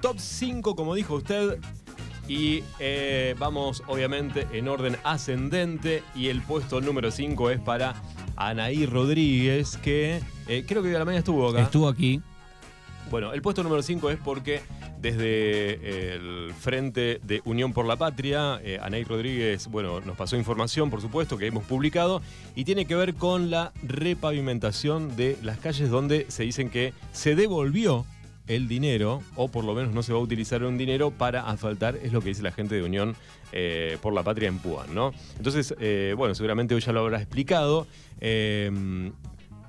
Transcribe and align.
top 0.00 0.18
5, 0.18 0.74
como 0.76 0.94
dijo 0.94 1.14
usted. 1.14 1.58
Y 2.28 2.62
eh, 2.78 3.34
vamos, 3.38 3.82
obviamente, 3.86 4.46
en 4.52 4.68
orden 4.68 4.96
ascendente. 5.04 6.02
Y 6.14 6.28
el 6.28 6.42
puesto 6.42 6.80
número 6.80 7.10
5 7.10 7.50
es 7.50 7.60
para 7.60 7.94
Anaí 8.36 8.86
Rodríguez, 8.86 9.78
que 9.78 10.20
eh, 10.46 10.64
creo 10.66 10.82
que 10.82 10.88
hoy 10.88 10.94
a 10.94 10.98
la 10.98 11.04
mañana 11.04 11.20
estuvo 11.20 11.48
acá. 11.48 11.62
Estuvo 11.62 11.88
aquí. 11.88 12.20
Bueno, 13.10 13.32
el 13.32 13.40
puesto 13.40 13.62
número 13.62 13.82
5 13.82 14.10
es 14.10 14.18
porque 14.18 14.60
desde 15.00 16.14
el 16.14 16.52
Frente 16.52 17.20
de 17.22 17.40
Unión 17.44 17.72
por 17.72 17.86
la 17.86 17.96
Patria, 17.96 18.60
eh, 18.62 18.78
Anaí 18.82 19.04
Rodríguez, 19.04 19.68
bueno, 19.68 20.00
nos 20.00 20.16
pasó 20.16 20.36
información, 20.36 20.90
por 20.90 21.00
supuesto, 21.00 21.38
que 21.38 21.46
hemos 21.46 21.64
publicado, 21.64 22.20
y 22.54 22.64
tiene 22.64 22.84
que 22.84 22.94
ver 22.94 23.14
con 23.14 23.50
la 23.50 23.72
repavimentación 23.82 25.16
de 25.16 25.38
las 25.42 25.58
calles 25.58 25.88
donde 25.88 26.26
se 26.28 26.42
dicen 26.42 26.68
que 26.68 26.92
se 27.12 27.34
devolvió 27.34 28.04
el 28.48 28.68
dinero, 28.68 29.22
o 29.36 29.48
por 29.48 29.64
lo 29.64 29.74
menos 29.74 29.92
no 29.94 30.02
se 30.02 30.12
va 30.12 30.18
a 30.18 30.22
utilizar 30.22 30.62
un 30.64 30.76
dinero 30.78 31.10
para 31.10 31.48
asfaltar, 31.48 31.96
es 32.02 32.12
lo 32.12 32.20
que 32.20 32.28
dice 32.28 32.42
la 32.42 32.52
gente 32.52 32.74
de 32.74 32.82
Unión 32.82 33.14
eh, 33.52 33.98
por 34.02 34.12
la 34.12 34.22
Patria 34.22 34.48
en 34.48 34.58
Puan, 34.58 34.94
¿no? 34.94 35.12
Entonces, 35.36 35.74
eh, 35.78 36.14
bueno, 36.16 36.34
seguramente 36.34 36.74
hoy 36.74 36.80
ya 36.80 36.92
lo 36.92 37.00
habrá 37.00 37.18
explicado. 37.18 37.86
eh, 38.20 39.10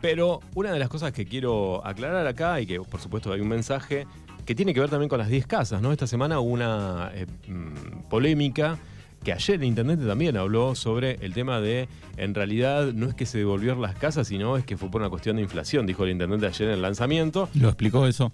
pero 0.01 0.39
una 0.55 0.71
de 0.71 0.79
las 0.79 0.89
cosas 0.89 1.11
que 1.11 1.25
quiero 1.25 1.85
aclarar 1.85 2.25
acá, 2.25 2.61
y 2.61 2.65
que 2.65 2.79
por 2.79 3.01
supuesto 3.01 3.33
hay 3.33 3.41
un 3.41 3.49
mensaje, 3.49 4.07
que 4.45 4.55
tiene 4.55 4.73
que 4.73 4.79
ver 4.79 4.89
también 4.89 5.09
con 5.09 5.19
las 5.19 5.27
10 5.27 5.45
casas, 5.45 5.81
¿no? 5.81 5.91
Esta 5.91 6.07
semana 6.07 6.39
hubo 6.39 6.51
una 6.51 7.11
mm, 7.47 8.07
polémica 8.09 8.79
que 9.23 9.33
ayer 9.33 9.57
en 9.57 9.65
internet 9.65 9.99
también 10.05 10.37
habló 10.37 10.75
sobre 10.75 11.17
el 11.21 11.33
tema 11.33 11.59
de, 11.59 11.89
en 12.15 12.33
realidad, 12.33 12.93
no 12.93 13.07
es 13.07 13.13
que 13.13 13.25
se 13.25 13.37
devolvieron 13.37 13.81
las 13.81 13.95
casas, 13.95 14.27
sino 14.27 14.55
es 14.55 14.63
que 14.63 14.77
fue 14.77 14.89
por 14.89 15.01
una 15.01 15.09
cuestión 15.09 15.35
de 15.35 15.41
inflación, 15.41 15.85
dijo 15.85 16.05
el 16.05 16.11
intendente 16.11 16.47
ayer 16.47 16.69
en 16.69 16.75
el 16.75 16.81
lanzamiento. 16.81 17.49
¿Lo 17.53 17.67
explicó 17.67 18.07
eso? 18.07 18.31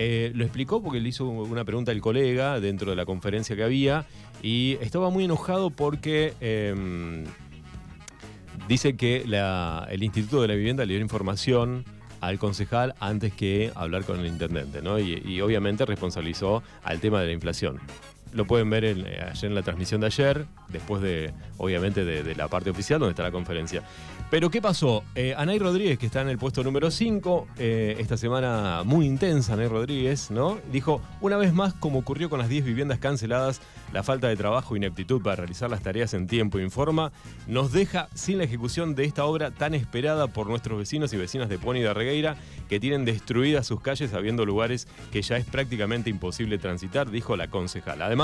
Eh, 0.00 0.30
lo 0.32 0.44
explicó 0.44 0.80
porque 0.80 1.00
le 1.00 1.08
hizo 1.08 1.26
una 1.26 1.64
pregunta 1.64 1.90
al 1.90 2.00
colega 2.00 2.60
dentro 2.60 2.90
de 2.90 2.96
la 2.96 3.04
conferencia 3.04 3.56
que 3.56 3.64
había 3.64 4.06
y 4.44 4.78
estaba 4.80 5.10
muy 5.10 5.24
enojado 5.24 5.70
porque 5.70 6.34
eh, 6.40 7.24
dice 8.68 8.96
que 8.96 9.24
el 9.90 10.02
Instituto 10.04 10.40
de 10.40 10.46
la 10.46 10.54
Vivienda 10.54 10.86
le 10.86 10.94
dio 10.94 11.02
información 11.02 11.84
al 12.20 12.38
concejal 12.38 12.94
antes 13.00 13.32
que 13.32 13.72
hablar 13.74 14.04
con 14.04 14.20
el 14.20 14.26
intendente, 14.26 14.82
¿no? 14.82 15.00
Y 15.00 15.40
obviamente 15.40 15.84
responsabilizó 15.84 16.62
al 16.84 17.00
tema 17.00 17.20
de 17.20 17.26
la 17.26 17.32
inflación. 17.32 17.80
Lo 18.32 18.46
pueden 18.46 18.70
ver 18.70 18.84
eh, 18.84 19.26
ayer 19.30 19.44
en 19.44 19.54
la 19.54 19.62
transmisión 19.62 20.00
de 20.00 20.06
ayer, 20.06 20.46
después 20.68 21.02
de, 21.02 21.32
obviamente, 21.56 22.04
de, 22.04 22.34
la 22.34 22.48
parte 22.48 22.70
oficial 22.70 23.00
donde 23.00 23.12
está 23.12 23.22
la 23.22 23.30
conferencia. 23.30 23.82
Pero, 24.30 24.50
¿qué 24.50 24.60
pasó? 24.60 25.02
Eh, 25.14 25.34
Anay 25.36 25.58
Rodríguez, 25.58 25.98
que 25.98 26.06
está 26.06 26.20
en 26.20 26.28
el 26.28 26.38
puesto 26.38 26.62
número 26.62 26.90
5, 26.90 27.46
esta 27.58 28.16
semana 28.16 28.82
muy 28.84 29.06
intensa, 29.06 29.54
Anay 29.54 29.68
Rodríguez, 29.68 30.30
¿no? 30.30 30.58
Dijo, 30.70 31.00
una 31.20 31.36
vez 31.36 31.52
más, 31.52 31.72
como 31.74 31.98
ocurrió 31.98 32.28
con 32.28 32.38
las 32.38 32.48
10 32.48 32.64
viviendas 32.64 32.98
canceladas, 32.98 33.60
la 33.92 34.02
falta 34.02 34.28
de 34.28 34.36
trabajo 34.36 34.74
e 34.74 34.78
ineptitud 34.78 35.22
para 35.22 35.36
realizar 35.36 35.70
las 35.70 35.82
tareas 35.82 36.12
en 36.14 36.26
tiempo 36.26 36.58
y 36.58 36.62
en 36.62 36.70
forma 36.70 37.12
nos 37.46 37.72
deja 37.72 38.08
sin 38.14 38.38
la 38.38 38.44
ejecución 38.44 38.94
de 38.94 39.04
esta 39.04 39.24
obra 39.24 39.50
tan 39.50 39.74
esperada 39.74 40.26
por 40.26 40.48
nuestros 40.48 40.78
vecinos 40.78 41.12
y 41.12 41.16
vecinas 41.16 41.48
de 41.48 41.58
Pony 41.58 41.80
de 41.80 41.94
Regueira, 41.94 42.36
que 42.68 42.80
tienen 42.80 43.04
destruidas 43.04 43.66
sus 43.66 43.80
calles 43.80 44.12
habiendo 44.12 44.44
lugares 44.44 44.88
que 45.10 45.22
ya 45.22 45.36
es 45.36 45.46
prácticamente 45.46 46.10
imposible 46.10 46.58
transitar, 46.58 47.10
dijo 47.10 47.36
la 47.36 47.48
concejala. 47.48 48.06
Además, 48.06 48.17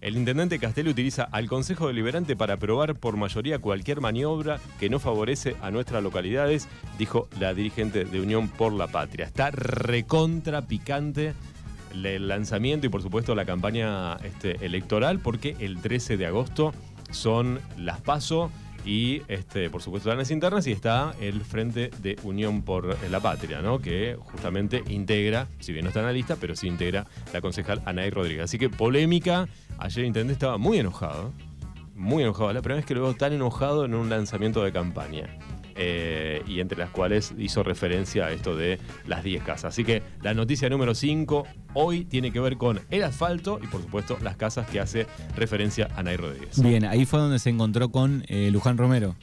el 0.00 0.16
intendente 0.16 0.58
Castelli 0.58 0.90
utiliza 0.90 1.24
al 1.24 1.48
Consejo 1.48 1.86
Deliberante 1.86 2.36
para 2.36 2.54
aprobar 2.54 2.94
por 2.96 3.16
mayoría 3.16 3.58
cualquier 3.58 4.00
maniobra 4.00 4.60
que 4.78 4.90
no 4.90 4.98
favorece 4.98 5.56
a 5.62 5.70
nuestras 5.70 6.02
localidades, 6.02 6.68
dijo 6.98 7.28
la 7.40 7.54
dirigente 7.54 8.04
de 8.04 8.20
Unión 8.20 8.48
por 8.48 8.72
la 8.72 8.86
Patria. 8.88 9.26
Está 9.26 9.50
recontra 9.50 10.62
picante 10.62 11.34
el 11.92 12.28
lanzamiento 12.28 12.86
y 12.86 12.90
por 12.90 13.02
supuesto 13.02 13.34
la 13.34 13.44
campaña 13.44 14.16
este, 14.18 14.64
electoral 14.64 15.20
porque 15.20 15.56
el 15.58 15.80
13 15.80 16.16
de 16.16 16.26
agosto 16.26 16.72
son 17.10 17.60
las 17.78 18.00
PASO 18.00 18.50
y 18.84 19.22
este, 19.28 19.70
por 19.70 19.82
supuesto 19.82 20.14
las 20.14 20.30
internas 20.30 20.66
y 20.66 20.72
está 20.72 21.14
el 21.20 21.42
Frente 21.42 21.90
de 22.00 22.16
Unión 22.22 22.62
por 22.62 22.96
la 23.10 23.20
Patria, 23.20 23.60
¿no? 23.60 23.80
que 23.80 24.16
justamente 24.18 24.82
integra, 24.88 25.46
si 25.60 25.72
bien 25.72 25.84
no 25.84 25.88
está 25.88 26.00
en 26.00 26.06
la 26.06 26.12
lista, 26.12 26.36
pero 26.40 26.56
sí 26.56 26.66
integra 26.68 27.06
la 27.32 27.40
concejal 27.40 27.82
Anaí 27.84 28.10
Rodríguez. 28.10 28.44
Así 28.44 28.58
que 28.58 28.70
polémica, 28.70 29.48
ayer 29.78 30.00
el 30.00 30.06
intendente 30.06 30.32
estaba 30.32 30.58
muy 30.58 30.78
enojado, 30.78 31.32
muy 31.94 32.22
enojado, 32.22 32.52
la 32.52 32.62
primera 32.62 32.76
vez 32.76 32.86
que 32.86 32.94
lo 32.94 33.02
veo 33.02 33.14
tan 33.14 33.32
enojado 33.32 33.84
en 33.84 33.94
un 33.94 34.08
lanzamiento 34.08 34.62
de 34.62 34.72
campaña. 34.72 35.28
Eh, 35.80 36.42
y 36.48 36.58
entre 36.58 36.76
las 36.76 36.90
cuales 36.90 37.32
hizo 37.38 37.62
referencia 37.62 38.26
a 38.26 38.32
esto 38.32 38.56
de 38.56 38.80
las 39.06 39.22
10 39.22 39.44
casas. 39.44 39.66
Así 39.66 39.84
que 39.84 40.02
la 40.22 40.34
noticia 40.34 40.68
número 40.68 40.92
5 40.92 41.46
hoy 41.74 42.04
tiene 42.04 42.32
que 42.32 42.40
ver 42.40 42.56
con 42.56 42.80
el 42.90 43.04
asfalto 43.04 43.60
y 43.62 43.68
por 43.68 43.82
supuesto 43.82 44.18
las 44.20 44.36
casas 44.36 44.68
que 44.68 44.80
hace 44.80 45.06
referencia 45.36 45.88
a 45.94 46.02
Nay 46.02 46.16
Rodríguez. 46.16 46.60
Bien, 46.60 46.84
ahí 46.84 47.06
fue 47.06 47.20
donde 47.20 47.38
se 47.38 47.50
encontró 47.50 47.90
con 47.90 48.24
eh, 48.26 48.50
Luján 48.50 48.76
Romero. 48.76 49.14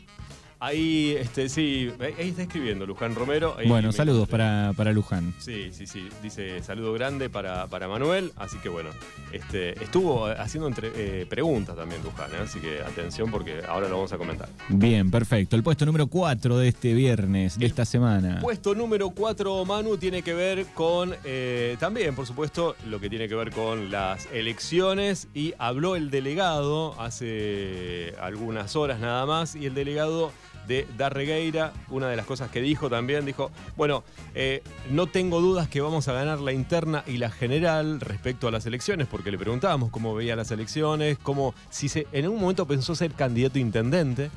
Ahí, 0.60 1.16
este, 1.20 1.50
sí, 1.50 1.92
ahí 2.00 2.30
está 2.30 2.44
escribiendo 2.44 2.86
Luján 2.86 3.14
Romero. 3.14 3.56
Ahí 3.58 3.68
bueno, 3.68 3.92
saludos 3.92 4.28
para, 4.30 4.72
para 4.76 4.92
Luján. 4.94 5.34
Sí, 5.38 5.70
sí, 5.72 5.86
sí. 5.86 6.08
Dice 6.24 6.64
saludo 6.64 6.94
grande 6.94 7.30
para, 7.30 7.68
para 7.68 7.88
Manuel. 7.88 8.32
Así 8.38 8.58
que 8.60 8.70
bueno, 8.70 8.90
este, 9.32 9.72
estuvo 9.84 10.26
haciendo 10.26 10.68
entre- 10.68 10.92
eh, 10.96 11.26
preguntas 11.26 11.76
también 11.76 12.02
Luján, 12.04 12.32
¿eh? 12.32 12.38
así 12.44 12.60
que 12.60 12.80
atención 12.82 13.30
porque 13.32 13.62
ahora 13.68 13.90
lo 13.90 13.96
vamos 13.96 14.14
a 14.14 14.18
comentar. 14.18 14.48
Bien, 14.70 15.12
perfecto. 15.12 15.56
El 15.56 15.64
puesto 15.64 15.86
número 15.86 16.08
4 16.08 16.58
de 16.58 16.68
este 16.70 16.94
viernes, 16.94 17.60
de 17.60 17.66
esta 17.66 17.84
semana. 17.86 18.40
Puesto 18.42 18.74
número 18.74 19.10
4, 19.10 19.66
Manu, 19.66 19.98
tiene 19.98 20.22
que 20.22 20.34
ver 20.34 20.66
con, 20.74 21.14
eh, 21.26 21.76
también, 21.80 22.16
por 22.16 22.26
supuesto, 22.26 22.76
lo 22.88 23.00
que 23.00 23.10
tiene 23.10 23.28
que 23.28 23.36
ver 23.36 23.52
con 23.52 23.92
las 23.92 24.28
elecciones. 24.32 25.28
Y 25.34 25.54
habló 25.60 25.96
el 25.96 26.10
delegado 26.10 27.00
hace 27.00 28.14
algunas 28.22 28.76
horas 28.76 29.00
nada 29.00 29.26
más. 29.26 29.56
Y 29.56 29.66
el 29.66 29.74
delegado 29.74 30.32
de 30.68 30.88
Darregueira, 30.98 31.74
una 31.90 32.10
de 32.10 32.16
las 32.16 32.26
cosas 32.26 32.50
que 32.50 32.62
dijo 32.62 32.90
también, 32.90 33.26
dijo, 33.26 33.52
bueno, 33.76 34.04
eh, 34.34 34.62
no 34.90 35.08
tengo 35.08 35.42
dudas 35.42 35.68
que 35.68 35.82
vamos 35.82 36.08
a 36.08 36.14
ganar 36.14 36.40
la 36.40 36.52
interna 36.52 37.04
y 37.08 37.18
la 37.18 37.30
general 37.30 38.00
respecto 38.00 38.48
a 38.48 38.52
las 38.52 38.66
elecciones, 38.66 39.08
porque 39.08 39.32
le 39.32 39.38
preguntábamos 39.38 39.92
cómo 39.92 40.16
veía 40.16 40.36
las 40.36 40.52
elecciones, 40.52 41.18
cómo, 41.22 41.54
si 41.70 41.90
se, 41.90 42.08
en 42.12 42.28
un 42.28 42.40
momento 42.40 42.66
pensó 42.66 42.96
ser 42.96 43.12
candidato 43.12 43.60
intendente, 43.60 44.30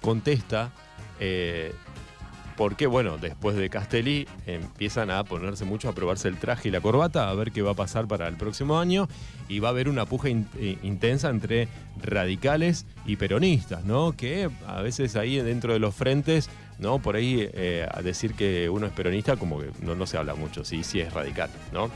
contesta, 0.00 0.70
eh, 1.20 1.72
porque 2.56 2.86
bueno, 2.86 3.18
después 3.18 3.56
de 3.56 3.68
Castelli 3.70 4.26
empiezan 4.46 5.10
a 5.10 5.24
ponerse 5.24 5.64
mucho 5.64 5.88
a 5.88 5.92
probarse 5.94 6.28
el 6.28 6.38
traje 6.38 6.68
y 6.68 6.70
la 6.72 6.80
corbata, 6.80 7.28
a 7.28 7.34
ver 7.34 7.52
qué 7.52 7.62
va 7.62 7.72
a 7.72 7.74
pasar 7.74 8.06
para 8.06 8.26
el 8.28 8.36
próximo 8.36 8.78
año 8.80 9.08
y 9.48 9.58
va 9.58 9.68
a 9.68 9.70
haber 9.72 9.88
una 9.88 10.06
puja 10.06 10.28
in- 10.28 10.48
eh, 10.58 10.78
intensa 10.82 11.28
entre 11.28 11.68
radicales 12.02 12.86
y 13.04 13.16
peronistas, 13.16 13.84
¿no? 13.84 14.12
Que 14.16 14.48
a 14.66 14.80
veces 14.82 15.16
ahí 15.16 15.36
dentro 15.38 15.72
de 15.72 15.78
los 15.78 15.94
frentes, 15.94 16.48
¿no? 16.78 16.98
Por 16.98 17.16
ahí 17.16 17.48
eh, 17.52 17.86
a 17.90 18.00
decir 18.02 18.34
que 18.34 18.68
uno 18.70 18.86
es 18.86 18.92
peronista 18.92 19.36
como 19.36 19.60
que 19.60 19.70
no, 19.82 19.94
no 19.94 20.06
se 20.06 20.16
habla 20.16 20.34
mucho, 20.34 20.64
sí, 20.64 20.82
sí 20.82 21.00
es 21.00 21.12
radical, 21.12 21.50
¿no? 21.72 21.90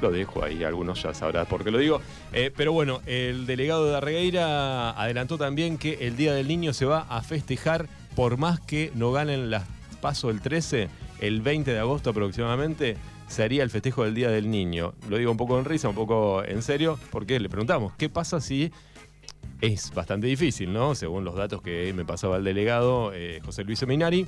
Lo 0.00 0.10
dejo 0.12 0.44
ahí, 0.44 0.62
algunos 0.62 1.02
ya 1.02 1.12
sabrán 1.12 1.46
por 1.46 1.64
qué 1.64 1.70
lo 1.72 1.78
digo. 1.78 2.00
Eh, 2.32 2.52
pero 2.56 2.72
bueno, 2.72 3.00
el 3.06 3.46
delegado 3.46 3.86
de 3.86 3.96
Arregueira 3.96 4.90
adelantó 4.90 5.38
también 5.38 5.76
que 5.76 6.06
el 6.06 6.16
Día 6.16 6.32
del 6.34 6.46
Niño 6.46 6.72
se 6.72 6.84
va 6.84 7.06
a 7.08 7.20
festejar 7.22 7.88
por 8.20 8.36
más 8.36 8.60
que 8.60 8.92
no 8.94 9.12
ganen 9.12 9.48
las 9.48 9.64
paso 10.02 10.28
el 10.28 10.42
13, 10.42 10.90
el 11.20 11.40
20 11.40 11.72
de 11.72 11.78
agosto 11.78 12.10
aproximadamente, 12.10 12.98
se 13.28 13.42
haría 13.42 13.62
el 13.62 13.70
festejo 13.70 14.04
del 14.04 14.14
Día 14.14 14.28
del 14.28 14.50
Niño. 14.50 14.92
Lo 15.08 15.16
digo 15.16 15.30
un 15.30 15.38
poco 15.38 15.58
en 15.58 15.64
risa, 15.64 15.88
un 15.88 15.94
poco 15.94 16.44
en 16.44 16.60
serio, 16.60 16.98
porque 17.10 17.40
le 17.40 17.48
preguntamos, 17.48 17.94
¿qué 17.96 18.10
pasa 18.10 18.42
si 18.42 18.72
es 19.62 19.94
bastante 19.94 20.26
difícil, 20.26 20.70
¿no? 20.70 20.94
Según 20.94 21.24
los 21.24 21.34
datos 21.34 21.62
que 21.62 21.94
me 21.94 22.04
pasaba 22.04 22.36
el 22.36 22.44
delegado 22.44 23.10
eh, 23.14 23.40
José 23.42 23.64
Luis 23.64 23.78
Seminari, 23.78 24.26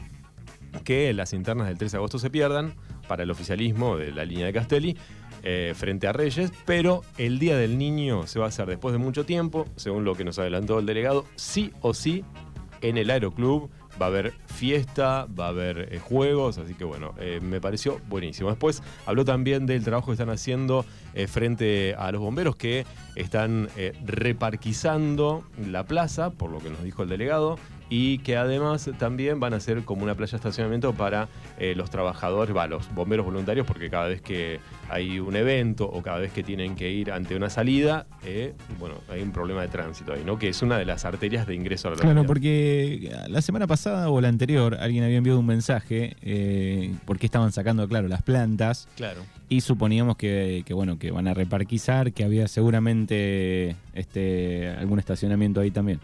que 0.84 1.12
las 1.12 1.34
internas 1.34 1.66
del 1.66 1.76
13 1.76 1.92
de 1.92 1.98
agosto 1.98 2.18
se 2.18 2.30
pierdan 2.30 2.72
para 3.08 3.24
el 3.24 3.30
oficialismo 3.30 3.98
de 3.98 4.10
la 4.10 4.24
línea 4.24 4.46
de 4.46 4.54
Castelli 4.54 4.96
eh, 5.42 5.74
frente 5.76 6.06
a 6.06 6.14
Reyes, 6.14 6.50
pero 6.64 7.02
el 7.18 7.38
Día 7.38 7.58
del 7.58 7.76
Niño 7.76 8.26
se 8.26 8.38
va 8.38 8.46
a 8.46 8.48
hacer 8.48 8.64
después 8.68 8.92
de 8.92 8.98
mucho 8.98 9.26
tiempo, 9.26 9.66
según 9.76 10.06
lo 10.06 10.14
que 10.14 10.24
nos 10.24 10.38
adelantó 10.38 10.78
el 10.78 10.86
delegado, 10.86 11.26
sí 11.36 11.74
o 11.82 11.92
sí 11.92 12.24
en 12.82 12.98
el 12.98 13.10
Aeroclub. 13.10 13.70
Va 14.00 14.06
a 14.06 14.08
haber 14.08 14.32
fiesta, 14.46 15.26
va 15.26 15.46
a 15.46 15.48
haber 15.48 15.88
eh, 15.92 15.98
juegos, 15.98 16.58
así 16.58 16.74
que 16.74 16.84
bueno, 16.84 17.14
eh, 17.18 17.40
me 17.42 17.60
pareció 17.60 18.00
buenísimo. 18.08 18.48
Después 18.48 18.82
habló 19.06 19.24
también 19.24 19.66
del 19.66 19.84
trabajo 19.84 20.06
que 20.06 20.12
están 20.12 20.30
haciendo 20.30 20.84
eh, 21.14 21.26
frente 21.26 21.94
a 21.96 22.10
los 22.12 22.20
bomberos 22.20 22.56
que 22.56 22.86
están 23.16 23.68
reparquizando 24.04 25.44
la 25.68 25.84
plaza, 25.84 26.30
por 26.30 26.50
lo 26.50 26.58
que 26.60 26.70
nos 26.70 26.82
dijo 26.82 27.02
el 27.02 27.08
delegado, 27.08 27.58
y 27.94 28.16
que 28.20 28.38
además 28.38 28.90
también 28.98 29.38
van 29.38 29.52
a 29.52 29.60
ser 29.60 29.84
como 29.84 30.04
una 30.04 30.14
playa 30.14 30.30
de 30.30 30.36
estacionamiento 30.38 30.94
para 30.94 31.28
eh, 31.58 31.74
los 31.76 31.90
trabajadores, 31.90 32.56
va, 32.56 32.66
los 32.66 32.90
bomberos 32.94 33.26
voluntarios, 33.26 33.66
porque 33.66 33.90
cada 33.90 34.08
vez 34.08 34.22
que 34.22 34.60
hay 34.88 35.20
un 35.20 35.36
evento 35.36 35.90
o 35.90 36.00
cada 36.00 36.16
vez 36.16 36.32
que 36.32 36.42
tienen 36.42 36.74
que 36.74 36.90
ir 36.90 37.12
ante 37.12 37.36
una 37.36 37.50
salida, 37.50 38.06
eh, 38.24 38.54
bueno, 38.78 38.94
hay 39.10 39.20
un 39.20 39.30
problema 39.30 39.60
de 39.60 39.68
tránsito 39.68 40.14
ahí, 40.14 40.22
¿no? 40.24 40.38
Que 40.38 40.48
es 40.48 40.62
una 40.62 40.78
de 40.78 40.86
las 40.86 41.04
arterias 41.04 41.46
de 41.46 41.54
ingreso 41.54 41.88
a 41.88 41.90
la 41.90 41.98
Claro, 41.98 42.24
porque 42.24 43.14
la 43.28 43.42
semana 43.42 43.66
pasada 43.66 44.08
o 44.08 44.22
la 44.22 44.28
anterior 44.28 44.78
alguien 44.80 45.04
había 45.04 45.18
enviado 45.18 45.38
un 45.38 45.46
mensaje 45.46 46.16
eh, 46.22 46.94
porque 47.04 47.26
estaban 47.26 47.52
sacando, 47.52 47.86
claro, 47.88 48.08
las 48.08 48.22
plantas. 48.22 48.88
Claro. 48.96 49.20
Y 49.50 49.60
suponíamos 49.60 50.16
que, 50.16 50.62
que, 50.64 50.72
bueno, 50.72 50.98
que 50.98 51.10
van 51.10 51.28
a 51.28 51.34
reparquizar, 51.34 52.14
que 52.14 52.24
había 52.24 52.48
seguramente 52.48 53.76
este 53.92 54.70
algún 54.78 54.98
estacionamiento 54.98 55.60
ahí 55.60 55.70
también. 55.70 56.00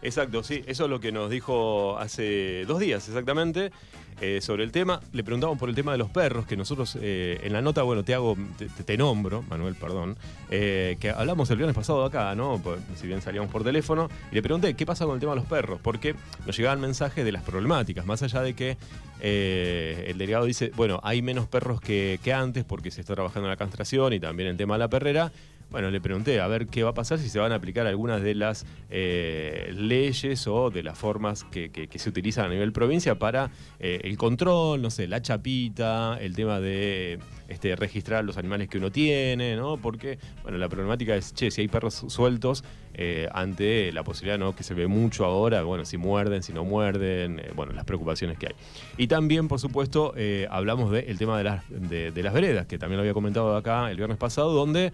Exacto, 0.00 0.44
sí, 0.44 0.62
eso 0.66 0.84
es 0.84 0.90
lo 0.90 1.00
que 1.00 1.10
nos 1.10 1.28
dijo 1.28 1.98
hace 1.98 2.64
dos 2.66 2.78
días 2.78 3.08
exactamente 3.08 3.72
eh, 4.20 4.40
sobre 4.40 4.64
el 4.64 4.72
tema. 4.72 5.00
Le 5.12 5.24
preguntamos 5.24 5.58
por 5.58 5.68
el 5.68 5.74
tema 5.74 5.92
de 5.92 5.98
los 5.98 6.08
perros, 6.10 6.46
que 6.46 6.56
nosotros 6.56 6.96
eh, 7.00 7.40
en 7.42 7.52
la 7.52 7.62
nota, 7.62 7.82
bueno, 7.82 8.04
te 8.04 8.14
hago, 8.14 8.36
te, 8.84 8.96
nombro, 8.96 9.42
Manuel, 9.42 9.74
perdón, 9.74 10.16
eh, 10.50 10.96
que 11.00 11.10
hablamos 11.10 11.50
el 11.50 11.56
viernes 11.56 11.74
pasado 11.74 12.04
acá, 12.04 12.34
¿no? 12.34 12.60
Si 12.96 13.06
bien 13.06 13.22
salíamos 13.22 13.50
por 13.50 13.64
teléfono, 13.64 14.08
y 14.30 14.36
le 14.36 14.42
pregunté 14.42 14.74
qué 14.74 14.86
pasa 14.86 15.04
con 15.04 15.14
el 15.14 15.20
tema 15.20 15.32
de 15.32 15.36
los 15.36 15.46
perros, 15.46 15.80
porque 15.82 16.14
nos 16.46 16.56
llegaban 16.56 16.80
mensajes 16.80 17.24
de 17.24 17.32
las 17.32 17.42
problemáticas, 17.42 18.06
más 18.06 18.22
allá 18.22 18.42
de 18.42 18.54
que 18.54 18.76
el 19.20 20.18
delegado 20.18 20.44
dice, 20.44 20.70
bueno, 20.76 21.00
hay 21.02 21.22
menos 21.22 21.48
perros 21.48 21.80
que, 21.80 22.20
que 22.22 22.32
antes 22.32 22.64
porque 22.64 22.92
se 22.92 23.00
está 23.00 23.14
trabajando 23.14 23.48
en 23.48 23.50
la 23.50 23.56
castración 23.56 24.12
y 24.12 24.20
también 24.20 24.48
el 24.48 24.56
tema 24.56 24.74
de 24.74 24.78
la 24.78 24.88
perrera. 24.88 25.32
Bueno, 25.70 25.90
le 25.90 26.00
pregunté 26.00 26.40
a 26.40 26.46
ver 26.46 26.66
qué 26.66 26.82
va 26.82 26.90
a 26.90 26.94
pasar 26.94 27.18
si 27.18 27.28
se 27.28 27.38
van 27.38 27.52
a 27.52 27.56
aplicar 27.56 27.86
algunas 27.86 28.22
de 28.22 28.34
las 28.34 28.64
eh, 28.88 29.70
leyes 29.74 30.46
o 30.46 30.70
de 30.70 30.82
las 30.82 30.96
formas 30.96 31.44
que, 31.44 31.88
se 31.94 32.08
utilizan 32.08 32.46
a 32.46 32.48
nivel 32.48 32.72
provincia 32.72 33.18
para 33.18 33.50
eh, 33.78 34.00
el 34.04 34.16
control, 34.16 34.80
no 34.80 34.90
sé, 34.90 35.06
la 35.08 35.20
chapita, 35.20 36.16
el 36.22 36.34
tema 36.34 36.58
de 36.58 37.18
este, 37.48 37.76
registrar 37.76 38.24
los 38.24 38.38
animales 38.38 38.68
que 38.68 38.78
uno 38.78 38.90
tiene, 38.90 39.56
¿no? 39.56 39.76
Porque, 39.76 40.18
bueno, 40.42 40.56
la 40.56 40.70
problemática 40.70 41.14
es, 41.16 41.34
che, 41.34 41.50
si 41.50 41.60
hay 41.60 41.68
perros 41.68 42.02
sueltos, 42.08 42.64
eh, 42.94 43.28
ante 43.32 43.92
la 43.92 44.02
posibilidad, 44.04 44.38
¿no? 44.38 44.56
Que 44.56 44.62
se 44.62 44.72
ve 44.72 44.86
mucho 44.86 45.26
ahora, 45.26 45.62
bueno, 45.64 45.84
si 45.84 45.98
muerden, 45.98 46.42
si 46.42 46.54
no 46.54 46.64
muerden, 46.64 47.42
bueno, 47.54 47.72
las 47.72 47.84
preocupaciones 47.84 48.38
que 48.38 48.46
hay. 48.46 48.54
Y 48.96 49.06
también, 49.06 49.48
por 49.48 49.60
supuesto, 49.60 50.14
hablamos 50.48 50.90
del 50.90 51.18
tema 51.18 51.36
de 51.36 51.44
las, 51.44 51.62
de 51.68 52.22
las 52.22 52.32
veredas, 52.32 52.66
que 52.66 52.78
también 52.78 52.96
lo 52.96 53.02
había 53.02 53.14
comentado 53.14 53.54
acá 53.54 53.90
el 53.90 53.98
viernes 53.98 54.16
pasado, 54.16 54.52
donde 54.52 54.92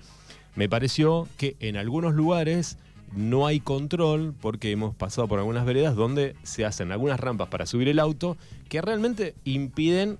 me 0.56 0.68
pareció 0.68 1.28
que 1.36 1.56
en 1.60 1.76
algunos 1.76 2.14
lugares 2.14 2.78
no 3.14 3.46
hay 3.46 3.60
control 3.60 4.34
porque 4.40 4.70
hemos 4.72 4.94
pasado 4.94 5.28
por 5.28 5.38
algunas 5.38 5.64
veredas 5.64 5.94
donde 5.94 6.34
se 6.42 6.64
hacen 6.64 6.92
algunas 6.92 7.20
rampas 7.20 7.48
para 7.48 7.66
subir 7.66 7.88
el 7.88 7.98
auto 7.98 8.36
que 8.68 8.80
realmente 8.80 9.34
impiden 9.44 10.18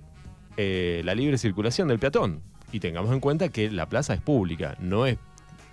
eh, 0.57 1.01
la 1.03 1.15
libre 1.15 1.37
circulación 1.37 1.87
del 1.87 1.99
peatón. 1.99 2.41
Y 2.71 2.79
tengamos 2.79 3.11
en 3.11 3.19
cuenta 3.19 3.49
que 3.49 3.69
la 3.69 3.87
plaza 3.87 4.13
es 4.13 4.21
pública, 4.21 4.75
no 4.79 5.05
es 5.05 5.17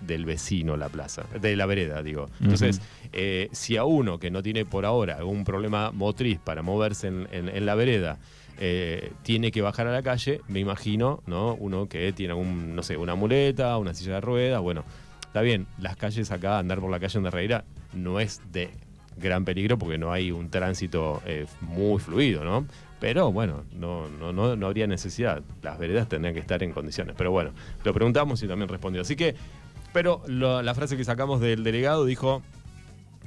del 0.01 0.25
vecino 0.25 0.75
la 0.75 0.89
plaza, 0.89 1.23
de 1.39 1.55
la 1.55 1.65
vereda, 1.65 2.03
digo. 2.03 2.29
Entonces, 2.41 2.81
eh, 3.13 3.49
si 3.51 3.77
a 3.77 3.85
uno 3.85 4.19
que 4.19 4.31
no 4.31 4.43
tiene 4.43 4.65
por 4.65 4.85
ahora 4.85 5.15
algún 5.15 5.45
problema 5.45 5.91
motriz 5.91 6.39
para 6.39 6.61
moverse 6.61 7.07
en 7.07 7.65
la 7.65 7.75
vereda, 7.75 8.19
eh, 8.59 9.11
tiene 9.23 9.51
que 9.51 9.61
bajar 9.61 9.87
a 9.87 9.91
la 9.91 10.03
calle, 10.03 10.41
me 10.47 10.59
imagino, 10.59 11.21
¿no? 11.25 11.55
Uno 11.55 11.87
que 11.87 12.13
tiene 12.13 12.33
un, 12.33 12.75
no 12.75 12.83
sé, 12.83 12.97
una 12.97 13.15
muleta, 13.15 13.77
una 13.77 13.93
silla 13.93 14.15
de 14.15 14.21
ruedas, 14.21 14.61
bueno, 14.61 14.83
está 15.21 15.41
bien, 15.41 15.67
las 15.79 15.95
calles 15.95 16.31
acá, 16.31 16.59
andar 16.59 16.79
por 16.79 16.91
la 16.91 16.99
calle 16.99 17.19
de 17.19 17.29
Reira 17.31 17.65
no 17.93 18.19
es 18.19 18.41
de 18.51 18.69
gran 19.17 19.45
peligro 19.45 19.77
porque 19.77 19.97
no 19.97 20.11
hay 20.11 20.31
un 20.31 20.49
tránsito 20.49 21.21
eh, 21.25 21.45
muy 21.61 21.99
fluido, 21.99 22.43
¿no? 22.43 22.65
Pero 22.99 23.31
bueno, 23.31 23.65
no, 23.73 24.07
no, 24.07 24.31
no, 24.31 24.55
no 24.55 24.65
habría 24.65 24.87
necesidad. 24.87 25.43
Las 25.61 25.77
veredas 25.77 26.07
tendrían 26.07 26.33
que 26.33 26.39
estar 26.39 26.63
en 26.63 26.71
condiciones. 26.71 27.15
Pero 27.17 27.31
bueno, 27.31 27.51
lo 27.83 27.93
preguntamos 27.93 28.41
y 28.43 28.47
también 28.47 28.69
respondió. 28.69 29.01
Así 29.01 29.17
que, 29.17 29.35
pero 29.91 30.23
la 30.27 30.73
frase 30.73 30.95
que 30.95 31.03
sacamos 31.03 31.41
del 31.41 31.65
delegado 31.65 32.05
dijo, 32.05 32.41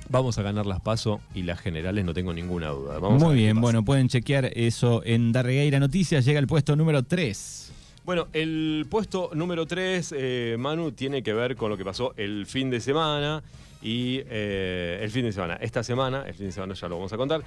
Vamos 0.09 0.39
a 0.39 0.43
ganar 0.43 0.67
las 0.67 0.81
PASO 0.81 1.21
y 1.35 1.43
las 1.43 1.61
generales, 1.61 2.05
no 2.05 2.15
tengo 2.15 2.33
ninguna 2.33 2.69
duda. 2.69 3.01
Muy 3.01 3.35
bien, 3.35 3.61
bueno, 3.61 3.85
pueden 3.85 4.09
chequear 4.09 4.51
eso 4.55 5.03
en 5.05 5.33
Darregueira 5.33 5.81
Noticias. 5.81 6.25
Llega 6.25 6.39
el 6.39 6.47
puesto 6.47 6.77
número 6.77 7.03
3. 7.03 7.73
Bueno, 8.05 8.29
el 8.33 8.87
puesto 8.89 9.31
número 9.35 9.67
3, 9.67 10.15
eh, 10.17 10.57
Manu, 10.61 10.93
tiene 10.93 11.25
que 11.25 11.33
ver 11.33 11.57
con 11.57 11.71
lo 11.71 11.77
que 11.77 11.85
pasó 11.85 12.15
el 12.17 12.47
fin 12.47 12.71
de 12.71 12.81
semana. 12.81 13.43
Y 13.83 14.21
eh, 14.29 15.01
el 15.03 15.11
fin 15.11 15.25
de 15.25 15.33
semana, 15.33 15.55
esta 15.57 15.83
semana, 15.83 16.25
el 16.27 16.35
fin 16.35 16.47
de 16.47 16.53
semana 16.53 16.75
ya 16.75 16.89
lo 16.89 16.97
vamos 16.97 17.13
a 17.13 17.17
contar, 17.17 17.43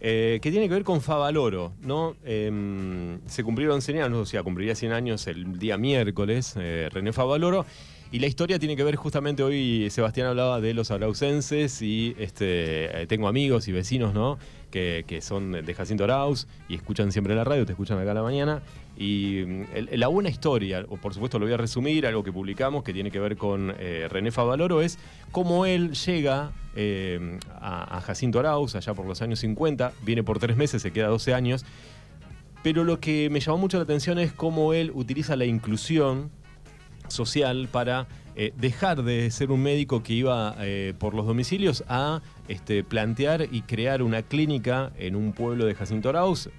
eh, 0.00 0.38
que 0.40 0.50
tiene 0.50 0.68
que 0.68 0.74
ver 0.74 0.84
con 0.84 1.00
Favaloro, 1.00 1.72
¿no? 1.82 2.16
Em, 2.24 3.20
se 3.26 3.44
cumplieron 3.44 3.82
100 3.82 4.02
años, 4.02 4.18
o 4.18 4.26
sea, 4.26 4.42
cumpliría 4.42 4.74
100 4.74 4.92
años 4.92 5.26
el 5.26 5.58
día 5.58 5.76
miércoles, 5.76 6.54
René 6.54 7.12
Favaloro. 7.12 7.66
Y 8.12 8.20
la 8.20 8.28
historia 8.28 8.58
tiene 8.60 8.76
que 8.76 8.84
ver 8.84 8.94
justamente 8.94 9.42
hoy, 9.42 9.90
Sebastián 9.90 10.28
hablaba 10.28 10.60
de 10.60 10.74
los 10.74 10.92
araucenses 10.92 11.82
y 11.82 12.14
este, 12.18 13.02
eh, 13.02 13.06
tengo 13.08 13.26
amigos 13.26 13.66
y 13.66 13.72
vecinos, 13.72 14.14
¿no? 14.14 14.38
Que, 14.70 15.04
son 15.22 15.52
de 15.52 15.74
Jacinto 15.74 16.04
Arauz 16.04 16.46
y 16.68 16.74
escuchan 16.74 17.10
siempre 17.10 17.34
la 17.34 17.44
radio, 17.44 17.64
te 17.64 17.72
escuchan 17.72 17.98
acá 17.98 18.10
a 18.10 18.14
la 18.14 18.22
mañana. 18.22 18.62
Y 18.96 19.42
mm, 19.46 19.64
la 19.92 20.08
buena 20.08 20.28
historia, 20.28 20.84
o 20.88 20.98
por 20.98 21.14
supuesto 21.14 21.38
lo 21.38 21.46
voy 21.46 21.54
a 21.54 21.56
resumir, 21.56 22.06
algo 22.06 22.22
que 22.22 22.30
publicamos 22.30 22.84
que 22.84 22.92
tiene 22.92 23.10
que 23.10 23.18
ver 23.18 23.36
con 23.36 23.74
eh, 23.78 24.06
René 24.10 24.30
Favaloro, 24.30 24.82
es 24.82 24.98
cómo 25.32 25.64
él 25.64 25.92
llega 25.92 26.52
eh, 26.76 27.38
a, 27.58 27.96
a 27.96 28.00
Jacinto 28.02 28.38
Arauz 28.38 28.76
allá 28.76 28.92
por 28.92 29.06
los 29.06 29.22
años 29.22 29.40
50, 29.40 29.92
viene 30.02 30.22
por 30.22 30.38
tres 30.38 30.58
meses, 30.58 30.82
se 30.82 30.92
queda 30.92 31.08
12 31.08 31.32
años. 31.34 31.64
Pero 32.62 32.84
lo 32.84 33.00
que 33.00 33.30
me 33.30 33.40
llamó 33.40 33.58
mucho 33.58 33.78
la 33.78 33.84
atención 33.84 34.18
es 34.18 34.32
cómo 34.32 34.74
él 34.74 34.92
utiliza 34.94 35.36
la 35.36 35.46
inclusión 35.46 36.30
social 37.08 37.68
para 37.70 38.06
eh, 38.38 38.52
dejar 38.56 39.02
de 39.02 39.30
ser 39.30 39.50
un 39.50 39.62
médico 39.62 40.02
que 40.02 40.12
iba 40.12 40.54
eh, 40.60 40.92
por 40.98 41.14
los 41.14 41.26
domicilios 41.26 41.84
a 41.88 42.20
este, 42.48 42.84
plantear 42.84 43.48
y 43.50 43.62
crear 43.62 44.02
una 44.02 44.22
clínica 44.22 44.92
en 44.98 45.16
un 45.16 45.32
pueblo 45.32 45.64
de 45.64 45.74
Jacinto 45.74 46.10
Arauz. 46.10 46.50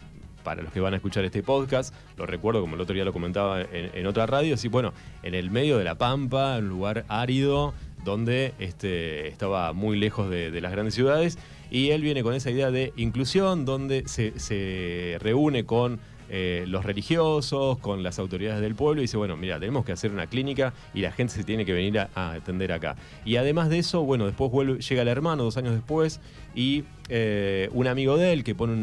Para 0.43 0.63
los 0.63 0.71
que 0.71 0.79
van 0.79 0.93
a 0.93 0.97
escuchar 0.97 1.23
este 1.23 1.43
podcast, 1.43 1.93
lo 2.17 2.25
recuerdo 2.25 2.61
como 2.61 2.75
el 2.75 2.81
otro 2.81 2.95
día 2.95 3.05
lo 3.05 3.13
comentaba 3.13 3.61
en, 3.61 4.07
otra 4.07 4.25
radio, 4.25 4.55
así, 4.55 4.69
bueno, 4.69 4.93
en 5.21 5.35
el 5.35 5.51
medio 5.51 5.77
de 5.77 5.83
la 5.83 5.95
pampa, 5.95 6.57
un 6.57 6.69
lugar 6.69 7.05
árido, 7.09 7.73
donde 8.05 8.53
este, 8.57 9.27
estaba 9.27 9.73
muy 9.73 9.99
lejos 9.99 10.29
de, 10.29 10.61
las 10.61 10.71
grandes 10.71 10.95
ciudades, 10.95 11.37
y 11.69 11.89
él 11.89 12.01
viene 12.01 12.23
con 12.23 12.33
esa 12.33 12.49
idea 12.49 12.71
de 12.71 12.93
inclusión, 12.95 13.65
donde 13.65 14.07
se 14.07 15.17
reúne 15.19 15.65
con 15.65 15.99
eh, 16.29 16.65
los 16.67 16.85
religiosos, 16.85 17.77
con 17.79 18.03
las 18.03 18.19
autoridades 18.19 18.61
del 18.61 18.75
pueblo 18.75 19.01
y 19.01 19.05
dice, 19.05 19.17
bueno, 19.17 19.37
mira, 19.37 19.59
tenemos 19.59 19.85
que 19.85 19.91
hacer 19.91 20.11
una 20.11 20.27
clínica 20.27 20.73
y 20.93 21.01
la 21.01 21.11
gente 21.11 21.33
se 21.33 21.43
tiene 21.43 21.65
que 21.65 21.73
venir 21.73 21.99
a, 21.99 22.09
atender 22.31 22.71
acá. 22.71 22.95
Y 23.25 23.37
además 23.37 23.69
de 23.69 23.79
eso, 23.79 24.03
bueno, 24.03 24.25
después 24.25 24.51
vuelve, 24.51 24.79
llega 24.79 25.01
el 25.01 25.07
hermano 25.07 25.43
dos 25.43 25.57
años 25.57 25.73
después 25.73 26.19
y 26.55 26.83
eh, 27.09 27.69
un 27.73 27.87
amigo 27.87 28.17
de 28.17 28.33
él 28.33 28.43
que 28.43 28.55
pone 28.55 28.73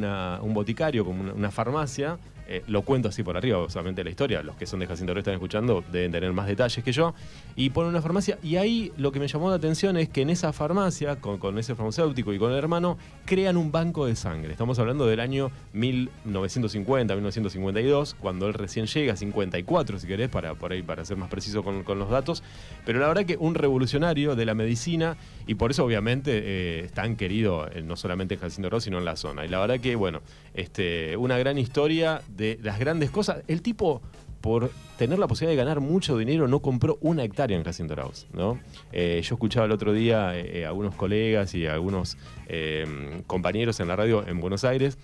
un 0.40 0.54
boticario 0.54 1.04
como 1.04 1.32
una 1.32 1.50
farmacia 1.50 2.18
eh, 2.46 2.62
lo 2.66 2.82
cuento 2.82 3.08
así 3.08 3.22
por 3.22 3.36
arriba, 3.36 3.68
solamente 3.68 4.04
la 4.04 4.10
historia. 4.10 4.42
Los 4.42 4.56
que 4.56 4.66
son 4.66 4.80
de 4.80 4.86
Jacinto 4.86 5.12
están 5.16 5.34
escuchando 5.34 5.84
deben 5.90 6.12
tener 6.12 6.32
más 6.32 6.46
detalles 6.46 6.82
que 6.84 6.92
yo. 6.92 7.14
Y 7.56 7.70
pone 7.70 7.88
una 7.88 8.02
farmacia. 8.02 8.38
Y 8.42 8.56
ahí 8.56 8.92
lo 8.96 9.12
que 9.12 9.20
me 9.20 9.28
llamó 9.28 9.48
la 9.50 9.56
atención 9.56 9.96
es 9.96 10.08
que 10.08 10.22
en 10.22 10.30
esa 10.30 10.52
farmacia, 10.52 11.16
con, 11.16 11.58
ese 11.58 11.74
farmacéutico 11.74 12.32
y 12.32 12.38
con 12.38 12.52
el 12.52 12.58
hermano, 12.58 12.98
crean 13.24 13.56
un 13.56 13.72
banco 13.72 14.06
de 14.06 14.16
sangre. 14.16 14.52
Estamos 14.52 14.78
hablando 14.78 15.06
del 15.06 15.20
año 15.20 15.50
1950, 15.72 17.14
1952, 17.14 18.16
cuando 18.20 18.46
él 18.46 18.54
recién 18.54 18.86
llega, 18.86 19.16
54 19.16 19.98
si 19.98 20.06
querés, 20.06 20.28
para, 20.28 20.54
por 20.54 20.72
ahí, 20.72 20.82
para 20.82 21.04
ser 21.04 21.16
más 21.16 21.28
preciso 21.28 21.62
con, 21.62 21.84
los 21.98 22.10
datos. 22.10 22.42
Pero 22.84 22.98
la 22.98 23.08
verdad 23.08 23.24
que 23.24 23.36
un 23.36 23.54
revolucionario 23.54 24.34
de 24.34 24.44
la 24.44 24.54
medicina, 24.54 25.16
y 25.46 25.54
por 25.54 25.70
eso 25.70 25.84
obviamente 25.84 26.42
eh, 26.44 26.90
tan 26.92 27.16
querido 27.16 27.68
eh, 27.68 27.82
no 27.82 27.96
solamente 27.96 28.34
en 28.34 28.40
Jacinto 28.40 28.70
Rossi, 28.70 28.84
sino 28.84 28.98
en 28.98 29.04
la 29.04 29.16
zona. 29.16 29.44
Y 29.44 29.48
la 29.48 29.60
verdad 29.60 29.80
que, 29.80 29.96
bueno, 29.96 30.20
este, 30.54 31.16
una 31.16 31.38
gran 31.38 31.58
historia 31.58 32.20
de 32.36 32.58
las 32.62 32.78
grandes 32.78 33.10
cosas. 33.10 33.42
El 33.48 33.62
tipo, 33.62 34.02
por 34.40 34.70
tener 34.98 35.18
la 35.18 35.26
posibilidad 35.26 35.52
de 35.52 35.64
ganar 35.64 35.80
mucho 35.80 36.18
dinero, 36.18 36.48
no 36.48 36.60
compró 36.60 36.98
una 37.00 37.24
hectárea 37.24 37.56
en 37.56 37.64
Jacinto 37.64 37.94
Arauz, 37.94 38.26
¿no? 38.32 38.58
Eh, 38.92 39.20
yo 39.24 39.34
escuchaba 39.34 39.66
el 39.66 39.72
otro 39.72 39.92
día 39.92 40.38
eh, 40.38 40.64
a 40.64 40.68
algunos 40.68 40.94
colegas 40.94 41.54
y 41.54 41.66
a 41.66 41.74
algunos 41.74 42.18
eh, 42.46 43.22
compañeros 43.26 43.80
en 43.80 43.88
la 43.88 43.96
radio 43.96 44.26
en 44.26 44.40
Buenos 44.40 44.64
Aires 44.64 44.98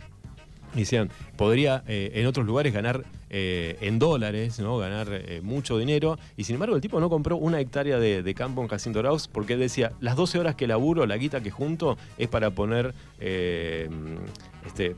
Decían, 0.74 1.10
podría 1.36 1.82
eh, 1.88 2.12
en 2.14 2.26
otros 2.26 2.46
lugares 2.46 2.72
ganar 2.72 3.04
eh, 3.28 3.76
en 3.80 3.98
dólares, 3.98 4.58
¿no? 4.60 4.78
Ganar 4.78 5.08
eh, 5.10 5.40
mucho 5.42 5.78
dinero. 5.78 6.18
Y 6.36 6.44
sin 6.44 6.54
embargo, 6.54 6.76
el 6.76 6.82
tipo 6.82 7.00
no 7.00 7.10
compró 7.10 7.36
una 7.36 7.60
hectárea 7.60 7.98
de, 7.98 8.34
campo 8.34 8.62
en 8.62 8.68
Jacinto 8.68 9.00
Arauz 9.00 9.26
porque 9.26 9.54
él 9.54 9.60
decía, 9.60 9.92
las 10.00 10.16
12 10.16 10.38
horas 10.38 10.54
que 10.54 10.66
laburo, 10.66 11.06
la 11.06 11.16
guita 11.16 11.40
que 11.40 11.50
junto, 11.50 11.98
es 12.18 12.28
para 12.28 12.50
poner 12.50 12.94
este, 13.18 14.94